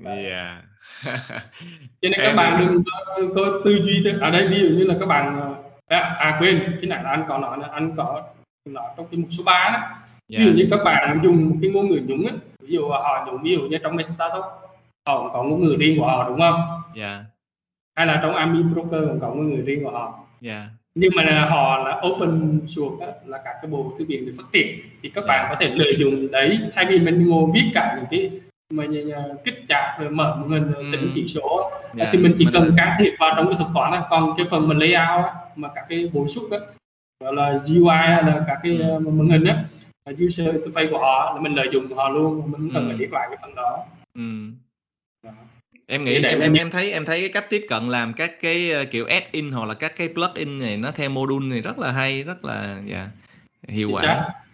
[0.00, 0.62] Dạ
[1.04, 1.10] cho
[2.02, 2.66] nên các Em- bạn
[3.18, 5.54] đừng có, tư duy ở đây ví dụ như là các bạn
[5.88, 8.22] à, à quên cái này là anh có nói là anh có
[8.70, 9.96] nói trong cái mục số 3 đó.
[10.28, 10.38] Dạ.
[10.38, 12.32] ví dụ như các bạn dùng một cái ngôn ngữ nhúng á
[12.62, 14.44] ví dụ họ dùng ví dụ như trong Metatalk
[15.08, 16.60] họ cũng có ngôn ngữ riêng của họ đúng không?
[16.94, 17.24] Dạ.
[17.96, 20.18] Hay là trong Ami Broker cũng có ngôn ngữ riêng của họ.
[20.40, 20.66] Dạ.
[20.94, 24.32] Nhưng mà là họ là open source á, là các cái bộ thư viện để
[24.38, 24.78] phát triển.
[25.02, 25.28] Thì các Dạ.
[25.28, 28.40] bạn có thể lợi dụng đấy thay vì mình ngồi viết cả những cái
[28.70, 29.14] mà như, như,
[29.44, 30.88] kích chart rồi mở hình rồi Ừ.
[30.92, 33.68] tính chỉ số Dạ, thì mình chỉ mình cần can thiệp vào trong cái thuật
[33.74, 36.58] toán thôi còn cái phần mình layout á, mà các cái bổ sung á
[37.20, 38.96] gọi là UI là các cái Ừ.
[38.96, 39.64] uh, màn hình á
[40.06, 42.88] là user interface của họ là mình lợi dụng họ luôn mình không cần Ừ.
[42.88, 44.22] phải viết lại cái phần đó ừ.
[45.24, 45.30] Đó.
[45.86, 48.86] em nghĩ em em em thấy em thấy cái cách tiếp cận làm các cái
[48.90, 52.22] kiểu add-in hoặc là các cái plug-in này nó theo module này rất là hay
[52.22, 53.08] rất là dạ
[53.68, 54.02] hiệu quả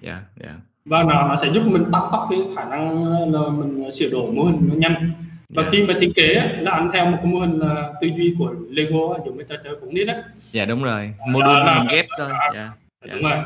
[0.01, 0.53] dạ dạ
[0.85, 4.33] và nó nó sẽ giúp mình tăng tốc cái khả năng là mình sửa đổi
[4.33, 5.11] mô hình nó nhanh.
[5.55, 5.68] Và Dạ.
[5.72, 8.55] khi mà thiết kế là anh theo một cái mô hình là tư duy của
[8.70, 10.14] Lego cái trò chơi cũng biết đó.
[10.39, 11.14] Dạ đúng rồi.
[11.28, 12.28] Module là- mình ghép thôi.
[12.55, 12.70] Dạ.
[13.07, 13.14] dạ.
[13.14, 13.39] đúng rồi.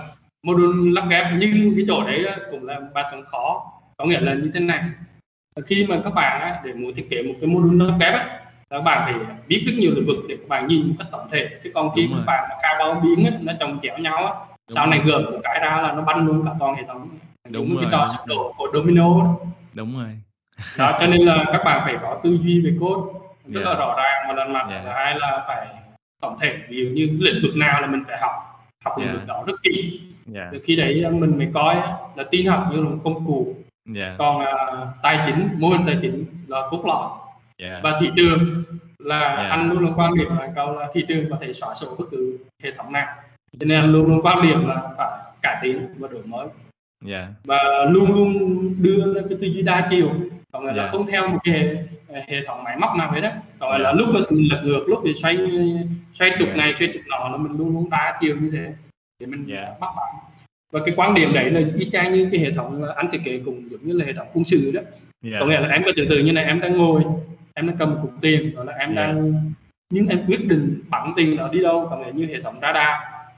[0.47, 3.72] Module lắp ghép nhưng cái chỗ đấy cũng là bài toán khó.
[3.97, 4.80] Có nghĩa là như thế này.
[5.66, 8.80] Khi mà các bạn để muốn thiết kế một cái module lắp ghép á, các
[8.80, 9.14] bạn phải
[9.49, 11.49] biết rất nhiều lĩnh vực để các bạn nhìn một cách tổng thể.
[11.64, 12.24] Chứ còn khi Đúng các rồi.
[12.26, 15.82] bạn khai báo biến nó chồng chéo nhau Đúng sau này gỡ một cái ra
[15.82, 17.09] là nó bắn luôn cả toàn hệ thống
[17.51, 19.36] Đúng rồi, cái trò đổ của domino đó.
[19.74, 20.09] đúng rồi.
[20.78, 23.18] Đó cho nên là các bạn phải có tư duy về code.
[23.47, 23.70] Rất Dạ.
[23.70, 24.80] là rõ ràng một lần mặt Dạ.
[24.84, 25.66] thứ hai là phải
[26.20, 26.57] tổng thể.
[26.68, 28.32] Ví dụ như lĩnh vực nào là mình phải học.
[28.84, 29.12] Học lĩnh Dạ.
[29.12, 30.01] vực đó rất kỹ.
[30.26, 30.49] Dạ.
[30.53, 31.74] Từ khi đấy mình mới coi
[32.16, 33.55] là tin học như là một công cụ.
[33.88, 34.14] Dạ.
[34.18, 34.53] Còn à,
[35.03, 37.09] tài chính mô hình tài chính là cốt lõi.
[37.59, 37.80] Dạ.
[37.82, 38.62] Và thị trường
[38.99, 39.49] là Dạ.
[39.49, 42.05] anh luôn luôn quan điểm là câu là thị trường có thể xóa sổ bất
[42.11, 43.07] cứ hệ thống nào.
[43.61, 46.47] Cho nên luôn luôn quan điểm là phải cải tiến và đổi mới
[47.07, 47.59] dạ và
[47.91, 50.11] luôn luôn đưa ra cái tư duy đa chiều
[50.53, 50.87] còn là Dạ.
[50.89, 51.55] không theo một cái
[52.13, 53.79] hệ, hệ thống máy móc nào hết đó còn Dạ.
[53.79, 55.39] là lúc mà mình lật ngược lúc thì xoay
[56.15, 56.55] xoay trục Dạ.
[56.57, 58.73] này xoay trục nọ là mình luôn luôn đa chiều như thế
[59.21, 59.69] để mình Dạ.
[59.81, 60.15] bắt bạn
[60.73, 63.21] và cái quan điểm đấy là y chang như cái hệ thống là anh thiết
[63.25, 64.81] kế cũng giống như là hệ thống quân sự đó
[65.23, 67.03] dạ có nghĩa là em có tưởng tượng như này em đang ngồi
[67.55, 69.07] em đang cầm một cục tiền gọi là em Dạ.
[69.07, 69.43] đang
[69.91, 72.89] nhưng em quyết định bắn tiền đó đi đâu có nghĩa như hệ thống radar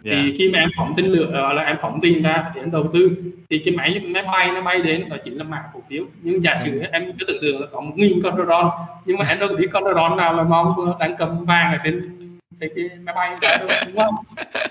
[0.03, 0.12] dạ.
[0.22, 2.70] thì khi mà em phóng tên lửa gọi là em phóng tiền ra thì em
[2.70, 3.11] đầu tư
[3.51, 6.05] thì cái máy máy bay nó bay đến đó chính là mã cổ phiếu.
[6.22, 8.70] Nhưng giả sử em cứ tưởng tượng là có một nghìn con drone
[9.05, 11.78] nhưng mà em đâu có biết con drone nào là mong đang cầm vàng ở
[11.84, 12.14] trên
[12.61, 13.36] cái, cái máy bay.
[13.42, 14.14] Đó đúng không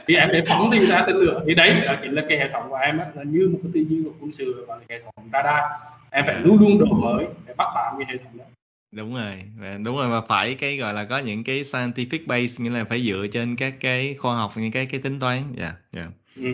[0.08, 1.44] thì em để phóng tiền ra tên lửa.
[1.48, 3.86] Thì đấy đó chính là cái hệ thống của em là như một cái tư
[3.90, 5.64] duy của quân sự là hệ thống radar.
[6.12, 6.42] Em phải Dạ.
[6.44, 8.46] luôn luôn đổi mới để bắt bám cái hệ thống đó
[8.92, 12.64] đúng rồi Và đúng rồi và phải cái gọi là có những cái scientific base
[12.64, 15.72] nghĩa là phải dựa trên các cái khoa học những cái cái tính toán dạ
[15.92, 16.04] dạ
[16.36, 16.54] ừ.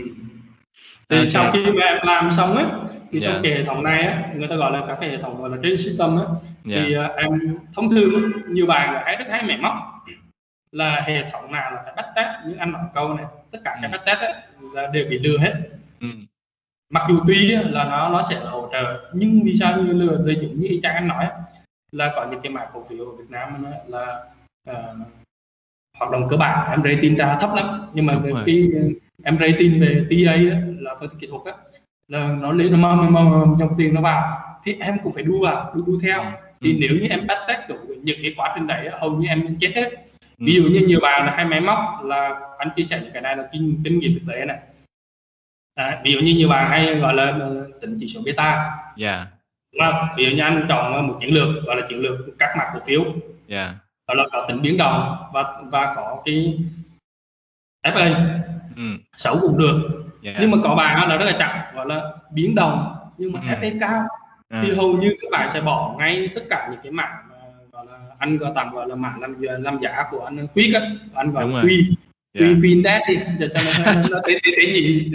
[1.10, 1.30] thì okay.
[1.30, 2.66] sau khi mà em làm xong á
[3.12, 3.34] thì yeah.
[3.34, 3.50] trong dạ.
[3.50, 5.58] cái hệ thống này á người ta gọi là các cái hệ thống gọi là
[5.64, 6.24] trên system á
[6.70, 6.86] yeah.
[6.88, 9.74] thì uh, em thông thường nhiều bạn hay rất hay mẻ móc
[10.72, 13.78] là hệ thống nào là phải bắt test những anh nói câu này tất cả
[13.82, 13.92] các ừ.
[13.92, 14.34] bắt test ấy,
[14.74, 15.54] là đều bị lừa hết
[16.02, 16.08] ừ.
[16.90, 20.18] mặc dù tuy là nó nó sẽ là hỗ trợ nhưng vì sao như lừa
[20.26, 21.26] lợi dụng như trang anh nói
[21.94, 24.24] là có những cái mã cổ phiếu ở Việt Nam là
[24.70, 24.76] uh,
[26.00, 28.14] hoạt động cơ bản em rating ra thấp lắm nhưng mà
[28.46, 28.70] khi
[29.24, 30.36] em rating về TA
[30.80, 31.62] là phân tích kỹ thuật á
[32.08, 35.42] là nó lấy nó mong mong dòng tiền nó vào thì em cũng phải đu
[35.42, 36.30] vào đu đu theo ừ.
[36.62, 36.78] thì ừ.
[36.80, 39.72] nếu như em bắt test được những cái quá trình đấy hầu như em chết
[39.76, 39.90] hết
[40.22, 40.46] ừ.
[40.46, 43.22] ví dụ như nhiều bạn là hay máy móc là anh chia sẻ những cái
[43.22, 44.60] này là kinh kinh nghiệm thực tế này
[45.76, 47.40] à, ví dụ như nhiều bạn hay gọi là
[47.82, 48.72] tính chỉ số beta
[49.02, 49.28] yeah.
[49.80, 52.68] Vâng, ví dụ như anh chọn một chiến lược gọi là chiến lược các mặt
[52.74, 53.04] cổ phiếu
[53.48, 53.76] yeah.
[54.08, 56.60] đó là có tính biến động và và có cái
[57.86, 58.40] FA
[58.76, 58.84] ừ.
[59.18, 60.38] xấu cũng được yeah.
[60.40, 63.48] nhưng mà có bạn là rất là chậm gọi là biến động nhưng mà ừ.
[63.48, 64.08] FA cao
[64.50, 64.62] à.
[64.62, 67.16] thì hầu như các bạn sẽ bỏ ngay tất cả những cái mảng
[67.72, 70.82] gọi là anh gọi tạm gọi là mảng làm làm giá của anh Quick á
[71.14, 71.96] anh gọi là Quy
[72.34, 72.50] yeah.
[72.50, 75.12] Quy Queen Dead đi cho cho nó nó tế tế tế nhị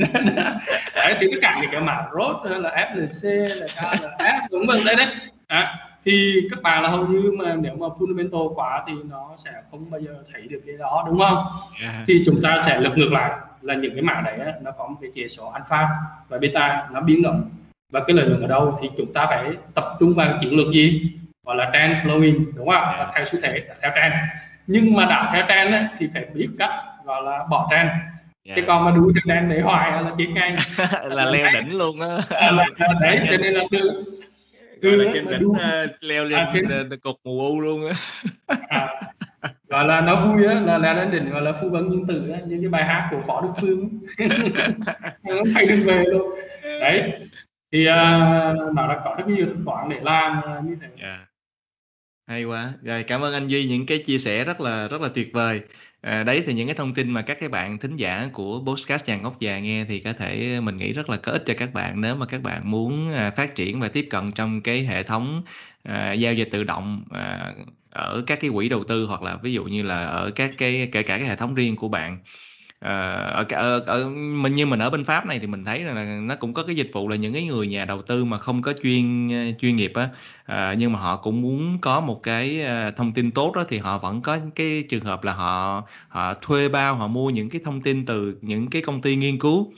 [0.94, 4.80] đấy thì tất cả những cái mảng rốt hay là FLC là KLF đúng vâng
[4.86, 4.94] đấy.
[4.96, 5.06] Đấy
[5.46, 9.50] à, thì các bạn là hầu như mà nếu mà fundamental quá thì nó sẽ
[9.70, 11.44] không bao giờ thấy được cái đó đúng không?
[11.82, 11.94] Yeah.
[12.06, 13.30] thì chúng ta sẽ lật ngược lại
[13.62, 15.88] là những cái mã đấy nó có một cái chỉ số alpha
[16.28, 17.50] và beta nó biến động.
[17.92, 20.72] Và cái lợi nhuận ở đâu thì chúng ta phải tập trung vào chiến lược
[20.72, 21.12] gì?
[21.46, 22.88] Gọi là trend flowing đúng không?
[22.98, 23.08] Yeah.
[23.14, 24.14] theo xu thế theo trend.
[24.66, 26.70] Nhưng mà đã theo trend ấy, thì phải biết cách
[27.08, 27.88] gọi là bỏ trend
[28.44, 28.56] yeah.
[28.56, 30.54] chứ còn mà đu theo trend để hoài là chết ngay.
[31.10, 32.18] Là leo đỉnh luôn á.
[33.00, 34.04] Đấy cho nên là từ
[34.82, 35.58] gọi là trên đỉnh uh,
[36.00, 37.00] leo lên à, trên...
[37.02, 37.94] cột mù u luôn á.
[38.68, 38.88] À,
[39.68, 42.30] gọi là nó vui á là leo lên đỉnh gọi là phu vấn nhân tử
[42.30, 44.00] á như cái bài hát của phó đức phương.
[45.22, 46.38] Nó phải đừng về luôn.
[46.80, 47.12] Đấy
[47.72, 47.94] thì uh,
[48.74, 50.88] nó đã có rất nhiều thực quản để làm uh, như thế.
[51.06, 51.20] Yeah.
[52.26, 52.72] hay quá.
[52.82, 55.60] Rồi cảm ơn anh duy những cái chia sẻ rất là rất là tuyệt vời
[56.00, 59.04] À, đấy thì những cái thông tin mà các cái bạn thính giả của podcast
[59.04, 61.72] chàng ngốc già nghe thì có thể mình nghĩ rất là có ích cho các
[61.74, 65.02] bạn nếu mà các bạn muốn à, phát triển và tiếp cận trong cái hệ
[65.02, 65.42] thống
[65.82, 67.52] à, giao dịch tự động à,
[67.90, 70.88] ở các cái quỹ đầu tư hoặc là ví dụ như là ở các cái
[70.92, 72.18] kể cả cái hệ thống riêng của bạn.
[72.80, 75.80] Ờ, ở ở ờ, ở mình như mình ở bên Pháp này thì mình thấy
[75.80, 78.38] là nó cũng có cái dịch vụ là những cái người nhà đầu tư mà
[78.38, 80.08] không có chuyên ờ, chuyên nghiệp á.
[80.44, 82.60] À, nhưng mà họ cũng muốn có một cái
[82.96, 86.68] thông tin tốt đó thì họ vẫn có cái trường hợp là họ họ thuê
[86.68, 89.72] bao họ mua những cái thông tin từ những cái công ty nghiên cứu.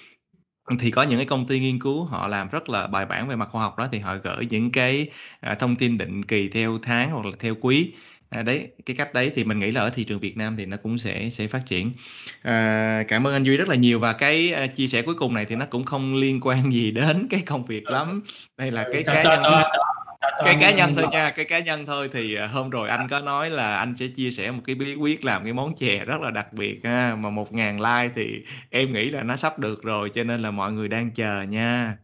[0.80, 3.36] Thì có những cái công ty nghiên cứu họ làm rất là bài bản về
[3.36, 5.08] mặt khoa học đó thì họ gửi những cái
[5.60, 7.92] thông tin định kỳ theo tháng hoặc là theo quý.
[8.30, 10.66] À, đấy cái cách đấy thì mình nghĩ là ở thị trường Việt Nam thì
[10.66, 11.92] nó cũng sẽ sẽ phát triển.
[12.42, 15.34] À, cảm ơn anh Duy rất là nhiều và cái uh, chia sẻ cuối cùng
[15.34, 18.22] này thì nó cũng không liên quan gì đến cái công việc lắm.
[18.56, 19.42] Đây là cái cá nhân
[20.20, 23.20] cái cá nhân thôi nha cái cá nhân thôi thì uh, hôm rồi anh có
[23.20, 26.20] nói là anh sẽ chia sẻ một cái bí quyết làm cái món chè rất
[26.20, 29.82] là đặc biệt ha mà một ngàn like thì em nghĩ là nó sắp được
[29.82, 31.96] rồi cho nên là mọi người đang chờ nha.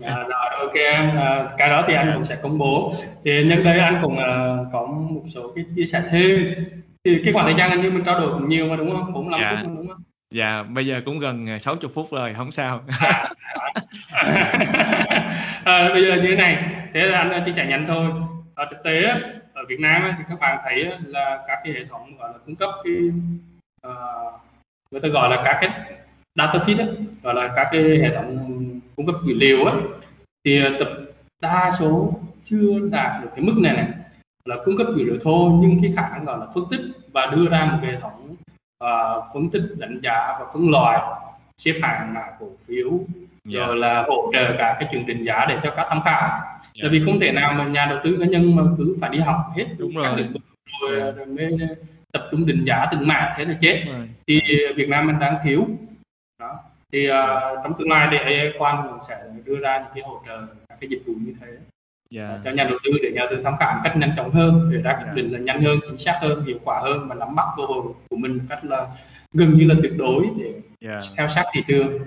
[0.00, 0.74] Dạ, rồi ok
[1.16, 2.92] à, cái đó thì anh cũng sẽ công bố.
[3.24, 6.54] Thì nhân đây anh cũng uh, có một số cái chia sẻ thêm.
[7.04, 9.12] Thì cái khoảng thời gian như mình trao đổi cũng nhiều mà đúng không?
[9.12, 9.56] 45 dạ.
[9.56, 10.02] phút mà đúng không?
[10.30, 12.80] Dạ bây giờ cũng gần 60 phút rồi không sao.
[15.64, 18.10] À, bây giờ như thế này thế là anh chia sẻ nhanh thôi
[18.54, 19.04] ở thực tế
[19.54, 22.56] ở Việt Nam thì các bạn thấy là các cái hệ thống gọi là cung
[22.56, 22.94] cấp cái
[23.86, 24.40] uh,
[24.90, 25.70] người ta gọi là các cái
[26.34, 28.48] data feed gọi là các cái hệ thống
[28.96, 29.74] cung cấp dữ liệu á
[30.44, 30.88] thì tập
[31.40, 33.88] đa số chưa đạt được cái mức này này
[34.44, 36.80] là cung cấp dữ liệu thô nhưng cái khả năng gọi là phân tích
[37.12, 38.36] và đưa ra một hệ thống
[38.84, 41.00] uh, phân tích đánh giá và phân loại
[41.58, 43.60] xếp hạng mã cổ phiếu yeah.
[43.60, 43.66] Dạ.
[43.66, 46.40] rồi là hỗ trợ cả cái chương trình giá để cho các tham khảo.
[46.80, 49.18] Tại vì không thể nào mà nhà đầu tư cá nhân mà cứ phải đi
[49.18, 50.06] học hết đúng rồi
[50.82, 51.04] rồi, yeah.
[51.04, 51.10] Dạ.
[51.10, 51.58] rồi mới
[52.12, 54.08] tập trung định giá từng mã thế là chết right.
[54.26, 54.40] thì
[54.76, 55.66] Việt Nam mình đang thiếu
[56.40, 56.58] đó
[56.92, 57.14] thì uh,
[57.62, 60.78] trong tương lai thì AI quan cũng sẽ đưa ra những cái hỗ trợ các
[60.80, 61.46] cái dịch vụ như thế
[62.18, 62.40] yeah.
[62.44, 64.70] cho nhà đầu tư để nhà đầu tư tham khảo một cách nhanh chóng hơn
[64.72, 67.34] để ra quyết định là nhanh hơn chính xác hơn hiệu quả hơn và nắm
[67.34, 68.86] bắt cơ hội của mình một cách là
[69.32, 70.52] gần như là tuyệt đối để
[70.88, 71.04] yeah.
[71.16, 71.98] theo sát thị trường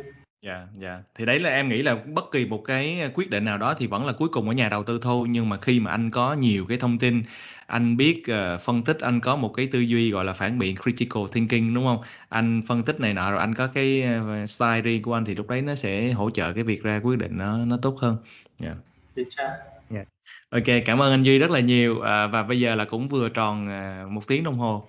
[0.45, 1.03] Dạ, dạ.
[1.15, 3.87] Thì đấy là em nghĩ là bất kỳ một cái quyết định nào đó thì
[3.87, 6.33] vẫn là cuối cùng ở nhà đầu tư thôi, nhưng mà khi mà anh có
[6.33, 7.23] nhiều cái thông tin,
[7.67, 10.75] anh biết, ờ, phân tích, anh có một cái tư duy, gọi là, phản biện
[10.83, 14.81] critical thinking, đúng không Anh phân tích này nọ rồi anh có cái, ơ, style
[14.81, 17.37] riêng của anh thì lúc đấy nó sẽ hỗ trợ cái việc ra quyết định
[17.37, 18.17] nó nó tốt hơn.
[18.59, 18.75] Dạ.
[19.15, 19.57] Chính xác.
[19.89, 20.07] Yeah.
[20.55, 23.29] Ok, cảm ơn anh Duy rất là nhiều à, và bây giờ là cũng vừa
[23.29, 24.87] tròn à, một tiếng đồng hồ.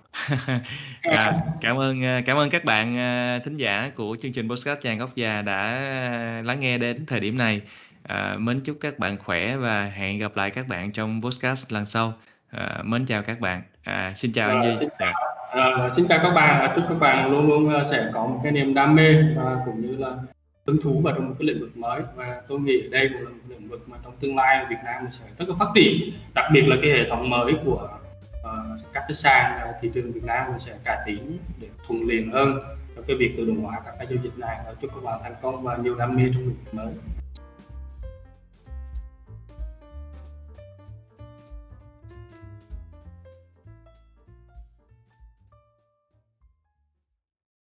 [1.02, 4.80] à, cảm ơn à, cảm ơn các bạn à, thính giả của chương trình podcast
[4.80, 5.80] chàng góc già đã
[6.44, 7.60] lắng nghe đến thời điểm này.
[8.02, 11.84] À, mến chúc các bạn khỏe và hẹn gặp lại các bạn trong podcast lần
[11.84, 12.12] sau.
[12.50, 13.62] À, mến chào các bạn.
[13.84, 14.76] À, xin chào anh Duy.
[14.80, 15.12] Xin chào,
[15.50, 16.72] à, xin chào các bạn.
[16.76, 19.96] Chúc các bạn luôn luôn sẽ có một cái niềm đam mê và cũng như
[19.96, 20.16] là
[20.66, 22.02] hứng thú vào trong một cái lĩnh vực mới.
[22.14, 25.06] Và tôi nghĩ đây cũng là một lĩnh vực mà trong tương lai Việt Nam
[25.12, 26.10] sẽ rất là phát triển.
[26.34, 27.88] Đặc biệt là cái hệ thống mới của
[28.40, 32.30] uh, các cái sàn uh, thị trường Việt Nam sẽ cải tiến để thuận liền
[32.32, 32.58] hơn
[32.96, 34.58] cho cái việc tự động hóa các cái giao dịch này.
[34.80, 36.92] Chúc các bạn thành công và nhiều đam mê trong lĩnh vực mới.